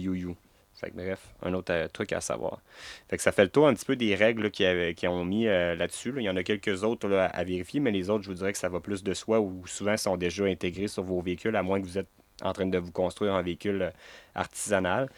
Bref, 0.95 1.35
un 1.43 1.55
autre 1.55 1.73
euh, 1.73 1.89
truc 1.89 2.13
à 2.13 2.21
savoir. 2.21 2.61
Fait 3.09 3.17
que 3.17 3.23
ça 3.23 3.33
fait 3.33 3.45
le 3.45 3.51
tour 3.51 3.69
un 3.69 3.75
petit 3.75 3.85
peu 3.85 3.97
des 3.97 4.15
règles 4.15 4.51
qui, 4.51 4.65
ont 5.07 5.25
mis 5.25 5.47
euh, 5.47 5.75
là-dessus. 5.75 6.13
Il 6.17 6.23
y 6.23 6.31
en 6.31 6.37
a 6.37 6.43
quelques 6.43 6.83
autres 6.85 7.11
à 7.11 7.45
vérifier, 7.45 7.81
mais 7.81 7.91
les 7.91 8.11
autres, 8.11 8.25
je 8.25 8.29
vous 8.29 8.35
dirais 8.35 8.53
que 8.53 8.59
ça 8.59 8.69
va 8.69 8.81
plus 8.81 9.03
de 9.03 9.15
soi 9.15 9.41
ou 9.41 9.67
souvent 9.67 9.97
sont 9.97 10.17
déjà 10.17 10.45
intégrés 10.45 10.89
sur 10.89 11.03
vos 11.03 11.21
véhicules, 11.21 11.55
à 11.57 11.63
moins 11.63 11.81
que 11.81 11.87
vous 11.87 11.99
êtes 11.99 12.09
en 12.43 12.53
train 12.53 12.67
de 12.67 12.79
vous 12.79 12.93
construire 12.93 13.35
un 13.35 13.43
véhicule 13.43 13.83
euh, 13.83 13.91
artisanal 14.35 15.09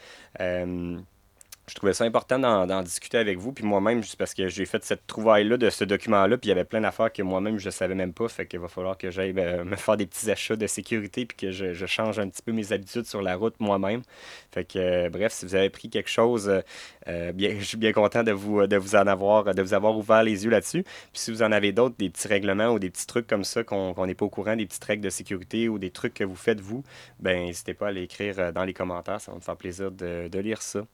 je 1.68 1.74
trouvais 1.76 1.92
ça 1.92 2.04
important 2.04 2.38
d'en 2.40 2.82
discuter 2.82 3.18
avec 3.18 3.38
vous. 3.38 3.52
Puis 3.52 3.64
moi-même, 3.64 4.02
juste 4.02 4.16
parce 4.16 4.34
que 4.34 4.48
j'ai 4.48 4.66
fait 4.66 4.84
cette 4.84 5.06
trouvaille-là 5.06 5.56
de 5.56 5.70
ce 5.70 5.84
document-là, 5.84 6.36
puis 6.36 6.48
il 6.48 6.50
y 6.50 6.52
avait 6.52 6.64
plein 6.64 6.80
d'affaires 6.80 7.12
que 7.12 7.22
moi-même, 7.22 7.58
je 7.58 7.66
ne 7.66 7.70
savais 7.70 7.94
même 7.94 8.12
pas. 8.12 8.28
Fait 8.28 8.46
qu'il 8.46 8.58
va 8.58 8.66
falloir 8.66 8.98
que 8.98 9.10
j'aille 9.10 9.32
ben, 9.32 9.62
me 9.64 9.76
faire 9.76 9.96
des 9.96 10.06
petits 10.06 10.28
achats 10.30 10.56
de 10.56 10.66
sécurité, 10.66 11.24
puis 11.24 11.36
que 11.36 11.50
je, 11.52 11.86
change 11.86 12.18
un 12.18 12.28
petit 12.28 12.42
peu 12.42 12.52
mes 12.52 12.72
habitudes 12.72 13.06
sur 13.06 13.22
la 13.22 13.36
route 13.36 13.54
moi-même. 13.60 14.02
Fait 14.50 14.64
que, 14.64 14.78
euh, 14.78 15.10
bref, 15.10 15.32
si 15.32 15.46
vous 15.46 15.54
avez 15.54 15.70
pris 15.70 15.88
quelque 15.88 16.10
chose, 16.10 16.48
euh, 16.48 16.60
euh, 17.08 17.32
bien, 17.32 17.54
je 17.58 17.64
suis 17.64 17.76
bien 17.76 17.92
content 17.92 18.24
de 18.24 18.32
vous, 18.32 18.66
de 18.66 18.76
vous 18.76 18.96
en 18.96 19.06
avoir, 19.06 19.54
de 19.54 19.62
vous 19.62 19.74
avoir 19.74 19.96
ouvert 19.96 20.24
les 20.24 20.44
yeux 20.44 20.50
là-dessus. 20.50 20.82
Puis 20.82 21.20
si 21.20 21.30
vous 21.30 21.42
en 21.42 21.52
avez 21.52 21.72
d'autres, 21.72 21.96
des 21.96 22.10
petits 22.10 22.28
règlements 22.28 22.70
ou 22.70 22.78
des 22.80 22.90
petits 22.90 23.06
trucs 23.06 23.26
comme 23.28 23.44
ça 23.44 23.62
qu'on 23.62 24.06
n'est 24.06 24.14
pas 24.14 24.24
au 24.24 24.30
courant, 24.30 24.56
des 24.56 24.66
petites 24.66 24.84
règles 24.84 25.04
de 25.04 25.10
sécurité 25.10 25.68
ou 25.68 25.78
des 25.78 25.90
trucs 25.90 26.14
que 26.14 26.24
vous 26.24 26.36
faites 26.36 26.60
vous, 26.60 26.82
ben 27.20 27.46
n'hésitez 27.46 27.74
pas 27.74 27.88
à 27.88 27.92
l'écrire 27.92 28.52
dans 28.52 28.64
les 28.64 28.74
commentaires. 28.74 29.20
Ça 29.20 29.30
va 29.30 29.36
me 29.36 29.42
faire 29.42 29.56
plaisir 29.56 29.92
de, 29.92 30.28
de 30.28 30.38
lire 30.40 30.62
ça. 30.62 30.84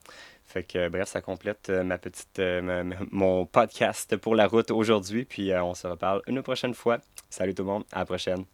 Fait 0.49 0.65
que 0.65 0.89
bref, 0.89 1.09
ça 1.09 1.21
complète 1.21 1.69
euh, 1.69 1.85
ma 1.85 1.99
petite 1.99 2.39
euh, 2.39 2.91
mon 3.11 3.45
podcast 3.45 4.17
pour 4.17 4.35
la 4.35 4.47
route 4.47 4.71
aujourd'hui. 4.71 5.27
Puis 5.27 5.53
euh, 5.53 5.63
on 5.63 5.75
se 5.75 5.87
reparle 5.87 6.23
une 6.27 6.43
prochaine 6.43 6.73
fois. 6.73 6.99
Salut 7.29 7.55
tout 7.55 7.65
le 7.65 7.69
monde, 7.69 7.85
à 7.93 7.99
la 8.01 8.07
prochaine. 8.07 8.45